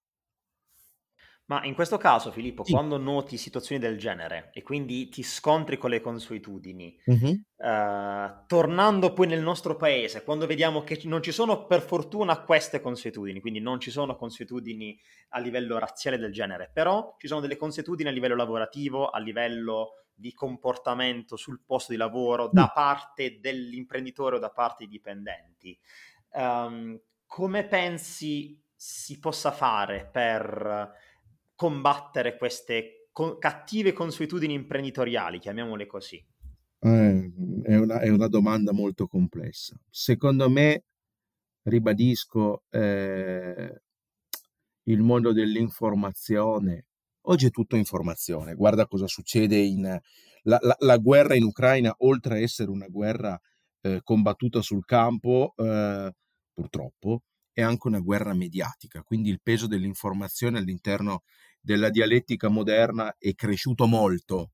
[1.47, 2.73] Ma in questo caso, Filippo, sì.
[2.73, 7.41] quando noti situazioni del genere e quindi ti scontri con le consuetudini, uh-huh.
[7.57, 12.81] uh, tornando poi nel nostro paese, quando vediamo che non ci sono per fortuna queste
[12.81, 14.99] consuetudini, quindi non ci sono consuetudini
[15.31, 20.05] a livello razziale del genere, però ci sono delle consuetudini a livello lavorativo, a livello
[20.15, 25.79] di comportamento sul posto di lavoro da parte dell'imprenditore o da parte dei dipendenti.
[26.31, 31.04] Um, come pensi si possa fare per
[31.55, 36.23] combattere queste co- cattive consuetudini imprenditoriali, chiamiamole così?
[36.81, 39.75] Eh, è, una, è, una, domanda molto complessa.
[39.89, 40.85] Secondo me,
[41.63, 43.81] ribadisco, eh,
[44.85, 46.87] il mondo dell'informazione,
[47.23, 50.01] oggi è tutto informazione, guarda cosa succede in...
[50.47, 53.41] La, la, la guerra in Ucraina, oltre a essere una guerra
[53.81, 56.13] eh, combattuta sul campo, eh,
[56.53, 57.23] purtroppo,
[57.55, 61.23] è anche una guerra mediatica, quindi il peso dell'informazione all'interno
[61.61, 64.51] della dialettica moderna è cresciuto molto.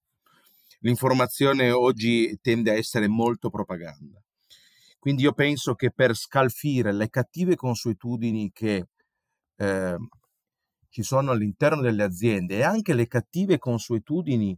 [0.80, 4.22] L'informazione oggi tende a essere molto propaganda.
[4.98, 8.88] Quindi io penso che per scalfire le cattive consuetudini che
[9.56, 9.96] eh,
[10.90, 14.56] ci sono all'interno delle aziende e anche le cattive consuetudini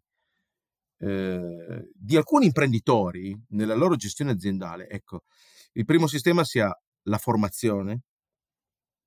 [0.98, 5.22] eh, di alcuni imprenditori nella loro gestione aziendale, ecco,
[5.74, 8.02] il primo sistema sia la formazione,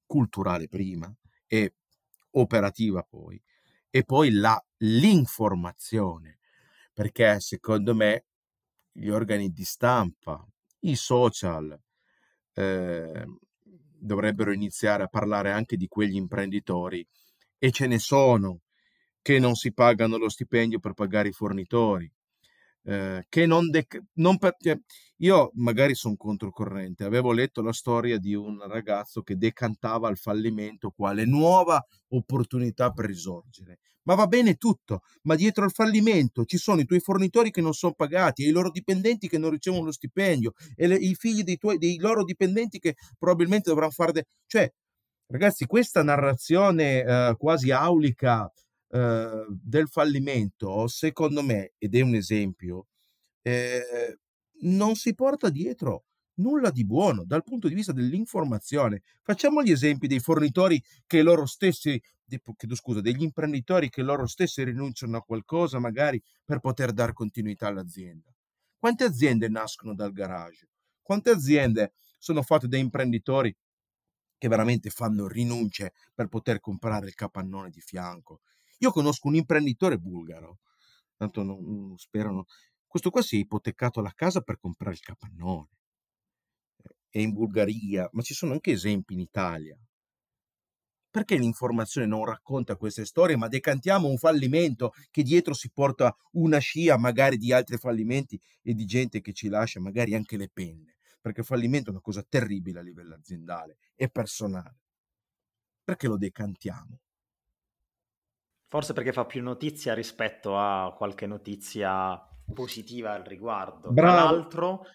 [0.05, 1.13] culturale prima
[1.47, 1.73] e
[2.31, 3.41] operativa poi,
[3.89, 6.39] e poi la, l'informazione,
[6.93, 8.25] perché secondo me
[8.91, 10.45] gli organi di stampa,
[10.81, 11.77] i social,
[12.53, 13.25] eh,
[14.05, 17.05] dovrebbero iniziare a parlare anche di quegli imprenditori
[17.57, 18.61] e ce ne sono
[19.21, 22.11] che non si pagano lo stipendio per pagare i fornitori,
[22.85, 24.77] eh, che non, dec- non per- cioè,
[25.17, 30.91] io magari sono controcorrente, avevo letto la storia di un ragazzo che decantava il fallimento
[30.91, 33.79] quale nuova opportunità per risorgere.
[34.03, 37.73] Ma va bene tutto, ma dietro al fallimento ci sono i tuoi fornitori che non
[37.73, 41.41] sono pagati e i loro dipendenti che non ricevono lo stipendio e le, i figli
[41.41, 44.11] dei, tuoi, dei loro dipendenti che probabilmente dovranno fare...
[44.11, 44.71] De- cioè,
[45.27, 48.51] ragazzi, questa narrazione eh, quasi aulica
[48.95, 52.87] eh, del fallimento, secondo me, ed è un esempio,
[53.41, 54.19] eh,
[54.61, 56.05] non si porta dietro
[56.35, 59.01] nulla di buono dal punto di vista dell'informazione.
[59.21, 62.01] Facciamo gli esempi dei fornitori che loro stessi,
[62.55, 67.67] chiedo scusa, degli imprenditori che loro stessi rinunciano a qualcosa magari per poter dar continuità
[67.67, 68.33] all'azienda.
[68.77, 70.69] Quante aziende nascono dal garage?
[71.01, 73.53] Quante aziende sono fatte da imprenditori
[74.37, 78.41] che veramente fanno rinunce per poter comprare il capannone di fianco.
[78.79, 80.59] Io conosco un imprenditore bulgaro,
[81.15, 82.45] tanto non, non spero, no.
[82.87, 85.69] questo qua si è ipotecato la casa per comprare il capannone.
[87.09, 89.77] E in Bulgaria, ma ci sono anche esempi in Italia.
[91.09, 96.57] Perché l'informazione non racconta queste storie, ma decantiamo un fallimento che dietro si porta una
[96.59, 100.97] scia magari di altri fallimenti e di gente che ci lascia magari anche le penne?
[101.21, 104.75] Perché fallimento è una cosa terribile a livello aziendale e personale.
[105.85, 106.99] Perché lo decantiamo?
[108.67, 112.19] Forse perché fa più notizia rispetto a qualche notizia
[112.53, 113.91] positiva al riguardo.
[113.91, 113.93] Bravo.
[113.93, 114.85] Tra l'altro,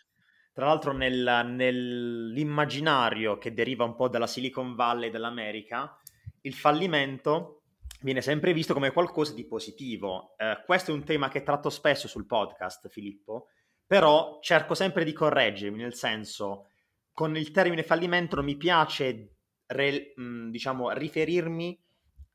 [0.53, 5.97] tra l'altro nel, nell'immaginario che deriva un po' dalla Silicon Valley dell'America,
[6.43, 7.63] il fallimento
[8.03, 10.35] viene sempre visto come qualcosa di positivo.
[10.37, 13.49] Eh, questo è un tema che tratto spesso sul podcast, Filippo,
[13.87, 16.69] però cerco sempre di correggermi, nel senso,
[17.13, 20.13] con il termine fallimento non mi piace, re,
[20.51, 21.79] diciamo, riferirmi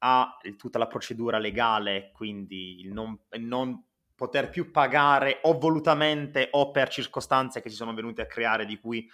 [0.08, 3.84] a tutta la procedura legale, quindi il non, non
[4.14, 8.78] poter più pagare o volutamente o per circostanze che si sono venute a creare di
[8.78, 9.10] cui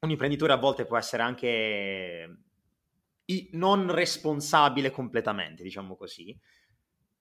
[0.00, 2.36] un imprenditore a volte può essere anche
[3.52, 6.36] non responsabile completamente, diciamo così,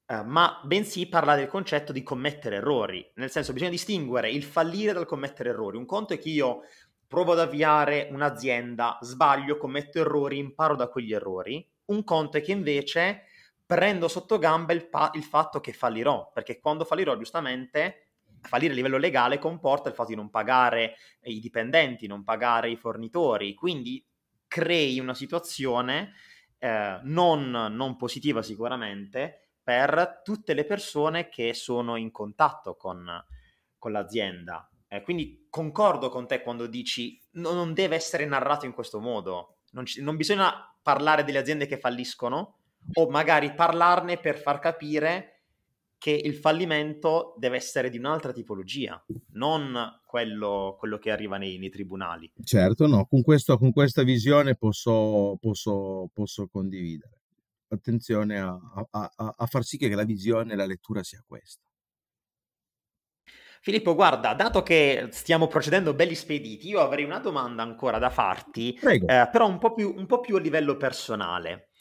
[0.07, 4.93] uh, ma bensì parla del concetto di commettere errori, nel senso bisogna distinguere il fallire
[4.93, 5.77] dal commettere errori.
[5.77, 6.61] Un conto è che io
[7.05, 11.67] provo ad avviare un'azienda, sbaglio, commetto errori, imparo da quegli errori.
[11.87, 13.23] Un conto è che invece
[13.65, 18.07] prendo sotto gamba il, pa- il fatto che fallirò, perché quando fallirò giustamente
[18.41, 22.77] fallire a livello legale comporta il fatto di non pagare i dipendenti, non pagare i
[22.77, 24.03] fornitori, quindi
[24.47, 26.13] crei una situazione
[26.59, 33.05] eh, non, non, positiva sicuramente per tutte le persone che sono in contatto con,
[33.77, 34.69] con l'azienda.
[34.87, 39.56] Eh, quindi concordo con te quando dici no, non deve essere narrato in questo modo,
[39.77, 40.51] non, ci, non bisogna
[40.81, 42.55] parlare delle aziende che falliscono
[42.93, 45.33] o magari parlarne per far capire
[45.99, 51.69] che il fallimento deve essere di un'altra tipologia, non quello, quello che arriva nei, nei,
[51.69, 52.31] tribunali.
[52.43, 57.13] Certo, no, con, questo, con questa visione posso, posso, posso condividere.
[57.69, 58.59] Attenzione a,
[58.91, 61.66] a, a, far sì che la visione e la lettura sia questa.
[63.67, 68.73] Filippo, guarda, dato che stiamo procedendo belli spediti, io avrei una domanda ancora da farti,
[68.75, 71.71] eh, però un po, più, un po' più a livello personale.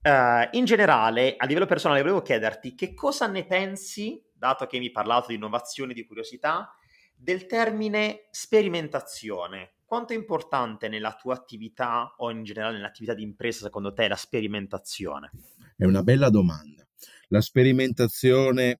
[0.00, 4.86] Uh, in generale, a livello personale, volevo chiederti che cosa ne pensi, dato che mi
[4.86, 6.74] hai parlato di innovazione e di curiosità,
[7.14, 9.74] del termine sperimentazione.
[9.84, 14.16] Quanto è importante nella tua attività o in generale nell'attività di impresa, secondo te, la
[14.16, 15.30] sperimentazione?
[15.76, 16.86] È una bella domanda.
[17.28, 18.78] La sperimentazione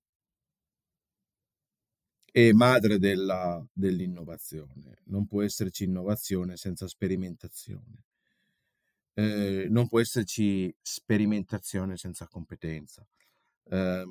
[2.36, 5.02] è madre della, dell'innovazione.
[5.04, 8.04] Non può esserci innovazione senza sperimentazione
[9.14, 13.06] eh, non può esserci sperimentazione senza competenza.
[13.70, 14.06] Eh,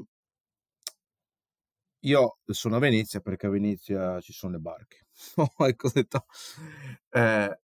[2.06, 5.08] io sono a Venezia perché a Venezia ci sono le barche.
[5.58, 6.26] ecco detto.
[7.10, 7.60] Eh,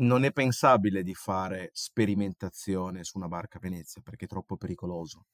[0.00, 5.26] non è pensabile di fare sperimentazione su una barca a Venezia perché è troppo pericoloso.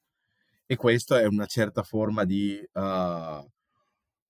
[0.66, 3.50] E questa è una certa forma di uh,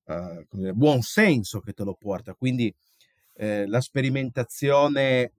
[0.05, 2.35] uh, dire, buon senso che te lo porta.
[2.35, 2.75] Quindi
[3.35, 5.33] eh, la sperimentazione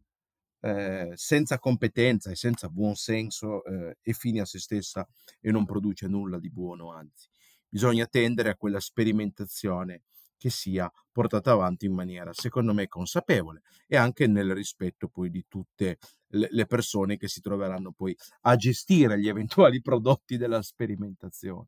[0.62, 5.08] eh, senza competenza e senza buon senso eh, è fine a se stessa
[5.40, 7.30] e non produce nulla di buono, anzi
[7.76, 10.04] bisogna tendere a quella sperimentazione
[10.38, 15.46] che sia portata avanti in maniera, secondo me, consapevole e anche nel rispetto poi di
[15.48, 15.98] tutte
[16.28, 21.68] le persone che si troveranno poi a gestire gli eventuali prodotti della sperimentazione.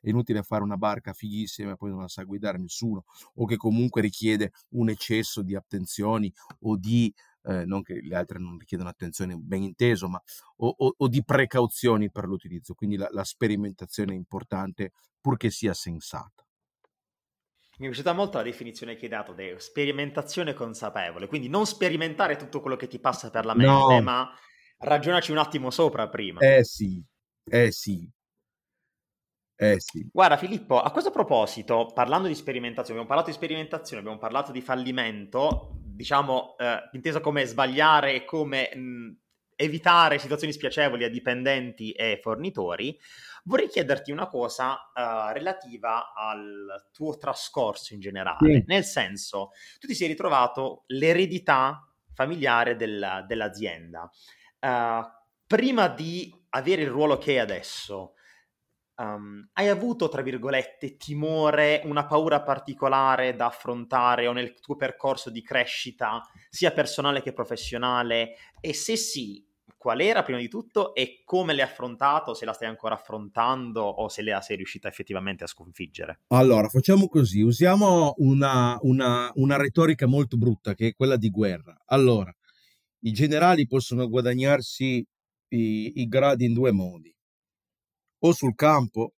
[0.00, 3.56] È inutile fare una barca fighissima e poi non la sa guidare nessuno o che
[3.56, 7.12] comunque richiede un eccesso di attenzioni o di
[7.44, 10.22] eh, non che le altre non richiedono attenzione ben inteso, ma
[10.56, 12.74] o, o, o di precauzioni per l'utilizzo.
[12.74, 16.44] Quindi la, la sperimentazione è importante purché sia sensata.
[17.78, 22.36] Mi è piaciuta molto la definizione che hai dato di sperimentazione consapevole, quindi non sperimentare
[22.36, 24.02] tutto quello che ti passa per la mente, no.
[24.02, 24.28] ma
[24.78, 26.40] ragionaci un attimo sopra prima.
[26.40, 27.00] Eh sì,
[27.44, 28.10] eh sì,
[29.60, 30.08] eh sì.
[30.12, 34.60] Guarda Filippo, a questo proposito, parlando di sperimentazione, abbiamo parlato di sperimentazione, abbiamo parlato di
[34.60, 39.16] fallimento, diciamo, eh, inteso come sbagliare e come mh,
[39.56, 42.96] evitare situazioni spiacevoli a dipendenti e fornitori,
[43.42, 48.64] vorrei chiederti una cosa uh, relativa al tuo trascorso in generale, sì.
[48.66, 49.50] nel senso,
[49.80, 51.84] tu ti sei ritrovato l'eredità
[52.14, 54.08] familiare della, dell'azienda.
[54.60, 55.02] Uh,
[55.44, 58.12] prima di avere il ruolo che hai adesso,
[58.98, 65.30] um, hai avuto, tra virgolette, timore, una paura particolare da affrontare o nel tuo percorso
[65.30, 68.36] di crescita, sia personale che professionale?
[68.60, 69.44] E se sì,
[69.76, 74.08] qual era prima di tutto e come l'hai affrontato, se la stai ancora affrontando o
[74.08, 76.20] se la sei riuscita effettivamente a sconfiggere?
[76.28, 81.80] Allora, facciamo così, usiamo una, una, una retorica molto brutta che è quella di guerra.
[81.86, 82.34] Allora,
[83.00, 85.06] i generali possono guadagnarsi
[85.50, 87.14] i, i gradi in due modi,
[88.20, 89.14] o sul campo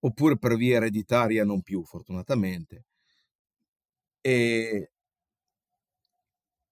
[0.00, 2.84] oppure per via ereditaria non più, fortunatamente.
[4.22, 4.88] E,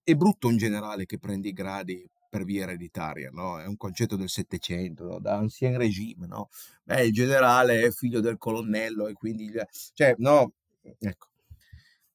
[0.05, 3.61] è brutto un generale che prende i gradi per via ereditaria, no?
[3.61, 5.19] È un concetto del Settecento, no?
[5.21, 6.49] da ancien regime, no?
[6.83, 9.51] Beh, il generale è figlio del colonnello e quindi...
[9.93, 10.53] Cioè, no,
[10.99, 11.29] ecco.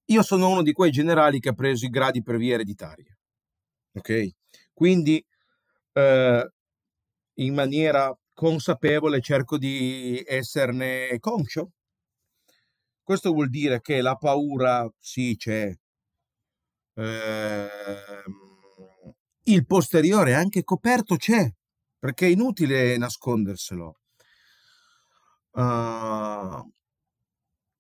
[0.06, 3.16] Io sono uno di quei generali che ha preso i gradi per via ereditaria,
[3.94, 4.30] ok?
[4.74, 5.24] Quindi,
[5.94, 6.52] eh,
[7.36, 11.72] in maniera consapevole cerco di esserne conscio.
[13.02, 15.74] Questo vuol dire che la paura sì c'è,
[16.94, 17.68] eh,
[19.46, 21.50] il posteriore anche coperto c'è,
[21.98, 24.00] perché è inutile nasconderselo.
[25.54, 26.72] Uh,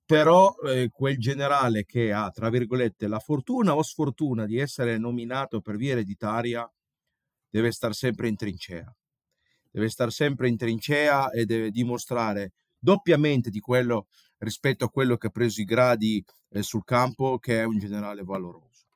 [0.06, 5.62] però eh, quel generale che ha, tra virgolette, la fortuna o sfortuna di essere nominato
[5.62, 6.68] per via ereditaria,
[7.48, 8.92] deve stare sempre in trincea.
[9.78, 14.08] Deve stare sempre in trincea e deve dimostrare doppiamente di quello
[14.40, 18.24] rispetto a quello che ha preso i gradi eh, sul campo che è un generale
[18.24, 18.88] valoroso.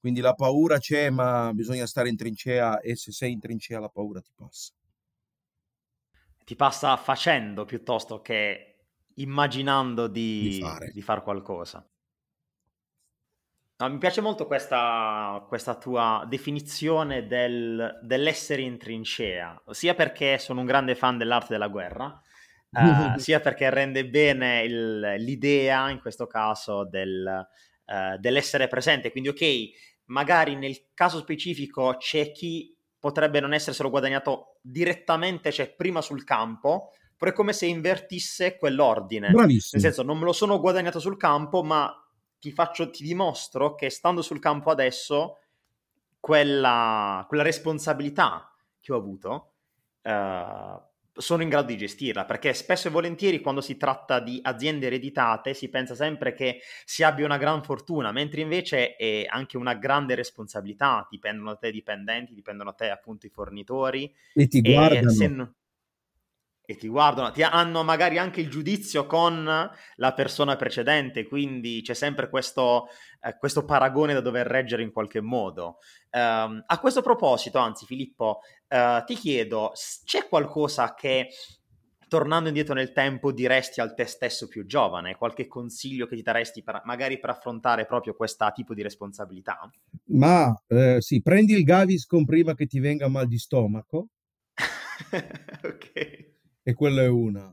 [0.00, 3.90] Quindi la paura c'è, ma bisogna stare in trincea e se sei in trincea la
[3.90, 4.72] paura ti passa.
[6.42, 8.76] Ti passa facendo piuttosto che
[9.16, 11.86] immaginando di, di fare di far qualcosa.
[13.78, 20.60] No, mi piace molto questa, questa tua definizione del, dell'essere in trincea, sia perché sono
[20.60, 22.18] un grande fan dell'arte della guerra,
[22.70, 27.46] uh, sia perché rende bene il, l'idea, in questo caso, del,
[27.84, 29.10] uh, dell'essere presente.
[29.10, 36.00] Quindi, ok, magari nel caso specifico c'è chi potrebbe non esserselo guadagnato direttamente, cioè prima
[36.00, 39.28] sul campo, però è come se invertisse quell'ordine.
[39.28, 39.82] Bravissimo.
[39.82, 41.94] Nel senso, non me lo sono guadagnato sul campo, ma
[42.38, 45.38] ti, faccio, ti dimostro che stando sul campo adesso,
[46.20, 49.52] quella, quella responsabilità che ho avuto,
[50.02, 50.80] uh,
[51.18, 55.54] sono in grado di gestirla, perché spesso e volentieri quando si tratta di aziende ereditate
[55.54, 60.14] si pensa sempre che si abbia una gran fortuna, mentre invece è anche una grande
[60.14, 64.12] responsabilità, dipendono da te i dipendenti, dipendono da te appunto i fornitori.
[64.34, 65.10] E ti guardano.
[65.10, 65.54] E,
[66.66, 71.94] e ti guardano, ti hanno magari anche il giudizio con la persona precedente, quindi c'è
[71.94, 72.88] sempre questo,
[73.22, 75.78] eh, questo paragone da dover reggere in qualche modo.
[76.10, 79.72] Um, a questo proposito, anzi Filippo, uh, ti chiedo,
[80.04, 81.28] c'è qualcosa che
[82.08, 85.14] tornando indietro nel tempo diresti al te stesso più giovane?
[85.16, 89.70] Qualche consiglio che ti daresti per, magari per affrontare proprio questo tipo di responsabilità?
[90.06, 94.08] Ma eh, sì, prendi il Gaviscon prima che ti venga mal di stomaco.
[95.62, 96.34] ok
[96.66, 97.50] e quella è una.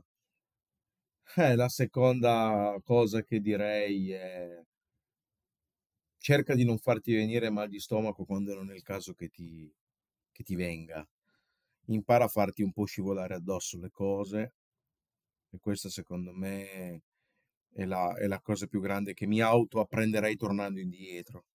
[1.36, 4.62] Eh, la seconda cosa che direi è
[6.18, 9.72] cerca di non farti venire mal di stomaco quando non è il caso che ti,
[10.32, 11.06] che ti venga.
[11.88, 14.54] Impara a farti un po' scivolare addosso le cose
[15.50, 17.02] e questa secondo me
[17.72, 21.46] è la, è la cosa più grande che mi auto apprenderei tornando indietro,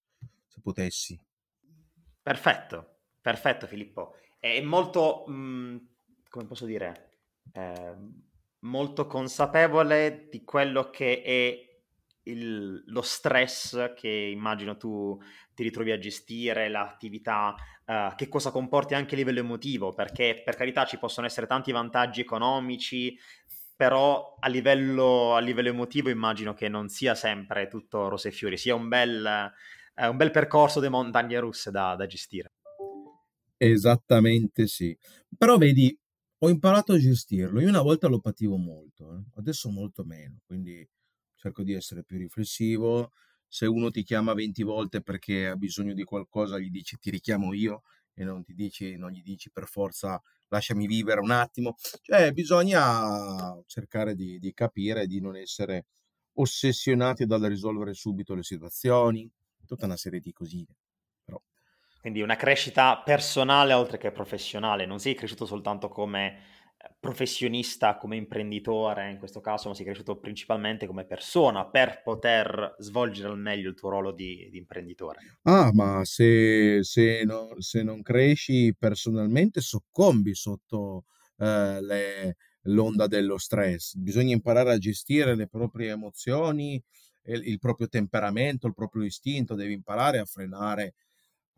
[0.48, 1.20] se potessi.
[2.22, 4.16] Perfetto, perfetto Filippo.
[4.40, 5.88] È molto, mh, mhmm,
[6.30, 7.09] come posso dire,
[7.54, 7.96] eh,
[8.62, 11.70] molto consapevole di quello che è
[12.24, 15.18] il, lo stress che immagino tu
[15.54, 20.56] ti ritrovi a gestire, l'attività, uh, che cosa comporti anche a livello emotivo, perché per
[20.56, 23.18] carità ci possono essere tanti vantaggi economici,
[23.76, 28.58] però a livello, a livello emotivo immagino che non sia sempre tutto rose e fiori,
[28.58, 29.52] sia un bel,
[29.96, 32.54] uh, un bel percorso di montagne russe da, da gestire.
[33.58, 34.98] Esattamente sì.
[35.38, 35.98] Però vedi,
[36.40, 37.60] ho imparato a gestirlo.
[37.60, 39.24] Io una volta lo pativo molto, eh.
[39.36, 40.88] adesso molto meno, quindi
[41.36, 43.12] cerco di essere più riflessivo.
[43.48, 47.54] Se uno ti chiama 20 volte perché ha bisogno di qualcosa, gli dici ti richiamo
[47.54, 47.84] io
[48.14, 51.76] e non, ti dici, non gli dici per forza lasciami vivere un attimo.
[52.02, 55.86] Cioè, bisogna cercare di, di capire, di non essere
[56.34, 59.30] ossessionati dal risolvere subito le situazioni,
[59.66, 60.76] tutta una serie di cosine.
[62.02, 66.38] Quindi una crescita personale oltre che professionale, non sei cresciuto soltanto come
[66.78, 72.76] eh, professionista, come imprenditore in questo caso, ma sei cresciuto principalmente come persona per poter
[72.80, 75.20] svolgere al meglio il tuo ruolo di, di imprenditore.
[75.44, 81.06] Ah, ma se, se, no, se, non cresci personalmente soccombi sotto
[81.38, 86.82] eh, le, l'onda dello stress, bisogna imparare a gestire le proprie emozioni,
[87.24, 90.94] il proprio temperamento, il proprio istinto, devi imparare a frenare.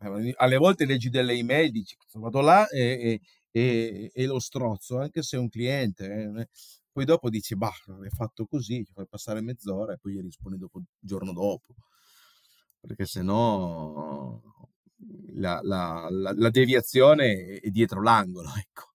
[0.02, 5.22] Eh, alle volte leggi delle email, dici vado là e, e, e lo strozzo, anche
[5.22, 6.06] se è un cliente.
[6.06, 6.48] Eh.
[6.92, 7.72] Poi dopo dici, bah,
[8.04, 11.74] è fatto così, ci fai passare mezz'ora e poi gli rispondi dopo, il giorno dopo.
[12.80, 14.42] Perché se no
[15.34, 18.90] la, la, la, la deviazione è dietro l'angolo, ecco.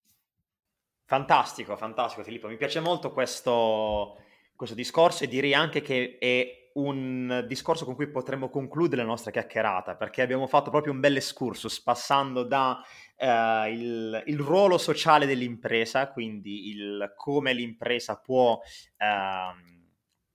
[1.06, 4.22] Fantastico, fantastico Filippo, mi piace molto questo,
[4.56, 9.32] questo discorso e direi anche che è un discorso con cui potremmo concludere la nostra
[9.32, 12.82] chiacchierata, perché abbiamo fatto proprio un bel excursus passando da
[13.16, 18.60] eh, il, il, ruolo sociale dell'impresa, quindi il come l'impresa può,
[18.98, 19.84] eh,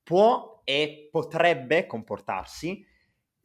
[0.02, 2.84] può e potrebbe comportarsi,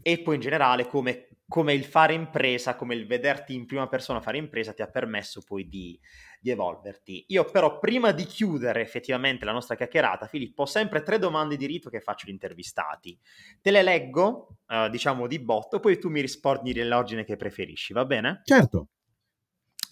[0.02, 4.20] e poi in generale come, come il fare impresa, come il vederti in prima persona
[4.20, 5.98] fare impresa ti ha permesso poi di,
[6.42, 7.26] di evolverti.
[7.30, 11.66] Io però prima di chiudere effettivamente la nostra chiacchierata, Filippo, ho sempre tre domande di
[11.66, 13.18] rito che faccio agli intervistati.
[13.62, 18.04] Te le leggo, uh, diciamo di botto, poi tu mi rispondi nell'ordine che preferisci, va
[18.04, 18.42] bene?
[18.44, 18.88] Certo.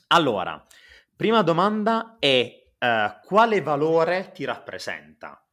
[0.07, 0.63] Allora,
[1.15, 5.44] prima domanda è uh, quale valore ti rappresenta?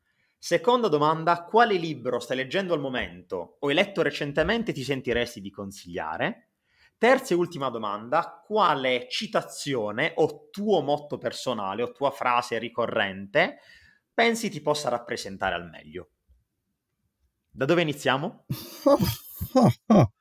[0.45, 5.53] Seconda domanda, quale libro stai leggendo al momento o hai letto recentemente ti sentiresti di
[5.53, 6.55] consigliare?
[6.99, 13.59] Terza e ultima domanda, quale citazione o tuo motto personale o tua frase ricorrente
[14.12, 16.11] pensi ti possa rappresentare al meglio?
[17.49, 18.45] Da dove iniziamo?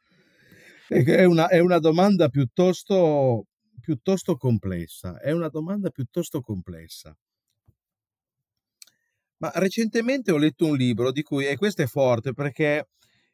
[0.88, 3.47] È una, è una domanda piuttosto,
[3.80, 7.17] piuttosto complessa, è una domanda piuttosto complessa.
[9.42, 12.89] Ma recentemente ho letto un libro di cui, e questo è forte perché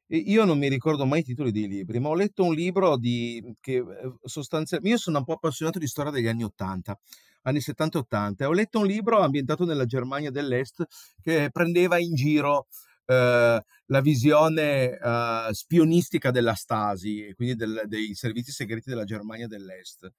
[0.08, 3.44] io non mi ricordo mai i titoli dei libri, ma ho letto un libro di,
[3.60, 4.96] che eh, sostanzialmente...
[4.96, 6.98] Io sono un po' appassionato di storia degli anni 80,
[7.42, 10.86] anni 70 e 80, e ho letto un libro ambientato nella Germania dell'Est
[11.22, 12.68] che prendeva in giro
[13.06, 20.10] eh, la visione eh, spionistica della Stasi, quindi del, dei servizi segreti della Germania dell'Est,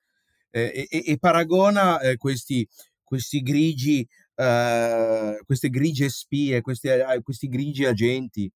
[0.51, 2.68] eh, e, e, paragona eh, questi,
[3.03, 4.07] questi grigi,
[4.39, 6.89] eh, queste grigie spie, questi,
[7.22, 8.51] questi grigi agenti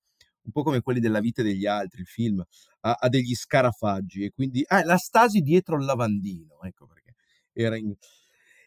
[0.45, 2.43] un po' come quelli della vita degli altri, il film,
[2.81, 7.15] ha, ha degli scarafaggi e quindi ah, la stasi dietro il lavandino, ecco perché
[7.53, 7.95] era in...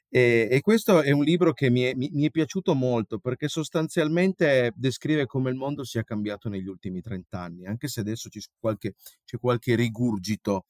[0.08, 3.50] E, e, questo è un libro che mi è, mi, mi è, piaciuto molto perché
[3.50, 8.94] sostanzialmente descrive come il mondo sia cambiato negli ultimi trent'anni, anche se adesso c'è qualche,
[9.26, 10.68] c'è qualche rigurgito,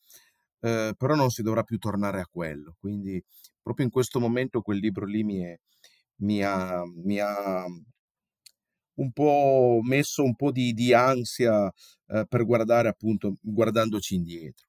[0.61, 2.75] eh, però non si dovrà più tornare a quello.
[2.79, 3.23] Quindi
[3.61, 5.59] proprio in questo momento quel libro lì mi, è,
[6.17, 7.65] mi, ha, mi ha
[8.95, 11.71] un po' messo un po' di, di ansia
[12.07, 14.67] eh, per guardare appunto guardandoci indietro.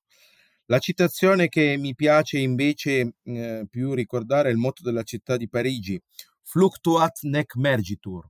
[0.67, 5.49] La citazione che mi piace invece eh, più ricordare è il motto della città di
[5.49, 6.01] Parigi,
[6.43, 8.27] Fluctuat nec mergitur,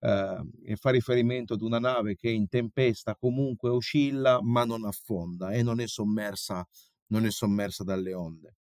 [0.00, 5.50] eh, e fa riferimento ad una nave che in tempesta comunque oscilla ma non affonda
[5.50, 6.66] e non è sommersa,
[7.08, 8.56] non è sommersa dalle onde.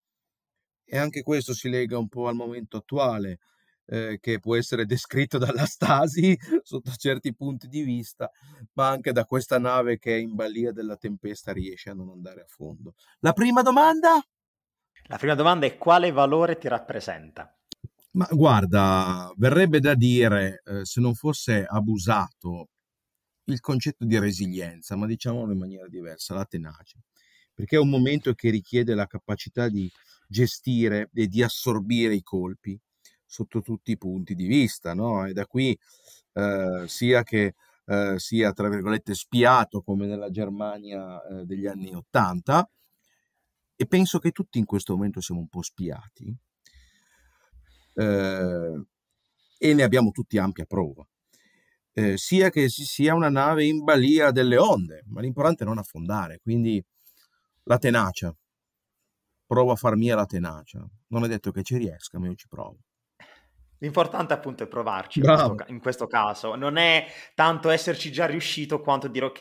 [0.83, 3.39] E anche questo si lega un po' al momento attuale,
[3.87, 8.29] eh, che può essere descritto dalla Stasi sotto certi punti di vista,
[8.73, 12.47] ma anche da questa nave che in balia della tempesta riesce a non andare a
[12.47, 12.95] fondo.
[13.19, 14.21] La prima domanda?
[15.07, 17.55] La prima domanda è quale valore ti rappresenta?
[18.11, 22.69] Ma guarda, verrebbe da dire, eh, se non fosse abusato,
[23.45, 26.97] il concetto di resilienza, ma diciamolo in maniera diversa, la tenacia,
[27.53, 29.91] perché è un momento che richiede la capacità di
[30.27, 32.79] gestire e di assorbire i colpi,
[33.35, 35.25] sotto tutti i punti di vista, no?
[35.25, 35.77] E da qui
[36.33, 37.55] eh, sia che
[37.85, 42.69] eh, sia, tra virgolette, spiato come nella Germania eh, degli anni Ottanta,
[43.75, 46.33] e penso che tutti in questo momento siamo un po' spiati,
[47.95, 48.85] eh,
[49.57, 51.05] e ne abbiamo tutti ampia prova.
[51.91, 55.77] Eh, sia che si sia una nave in balia delle onde, ma l'importante è non
[55.77, 56.81] affondare, quindi
[57.63, 58.33] la tenacia.
[59.47, 60.83] Provo a far mia la tenacia.
[61.07, 62.79] Non è detto che ci riesca, ma io ci provo.
[63.85, 67.05] L'importante appunto è provarci in questo, in questo, caso, non è
[67.35, 69.39] tanto esserci già riuscito quanto dire ok,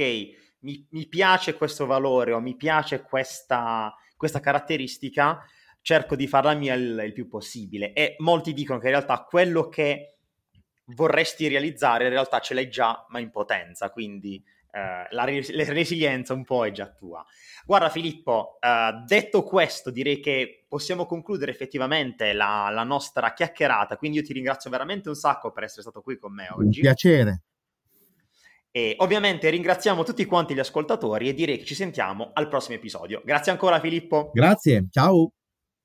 [0.61, 5.42] mi, mi piace questo valore o mi piace questa, questa caratteristica,
[5.80, 7.95] cerco di farla mia il, il, più possibile.
[7.95, 10.18] E molti dicono che in realtà quello che
[10.88, 14.45] vorresti realizzare in realtà ce l'hai già, ma in potenza, quindi
[14.75, 17.25] eh, la, res- la, resilienza un po' è già tua.
[17.64, 24.18] Guarda Filippo, eh, detto questo direi che possiamo concludere effettivamente la, la, nostra chiacchierata, quindi
[24.18, 26.64] io ti ringrazio veramente un sacco per essere stato qui con me oggi.
[26.64, 27.43] Un piacere.
[28.72, 33.22] E ovviamente ringraziamo tutti quanti gli ascoltatori e direi che ci sentiamo al prossimo episodio.
[33.25, 34.33] Grazie ancora Filippo.
[34.35, 35.31] Grazie, ciao.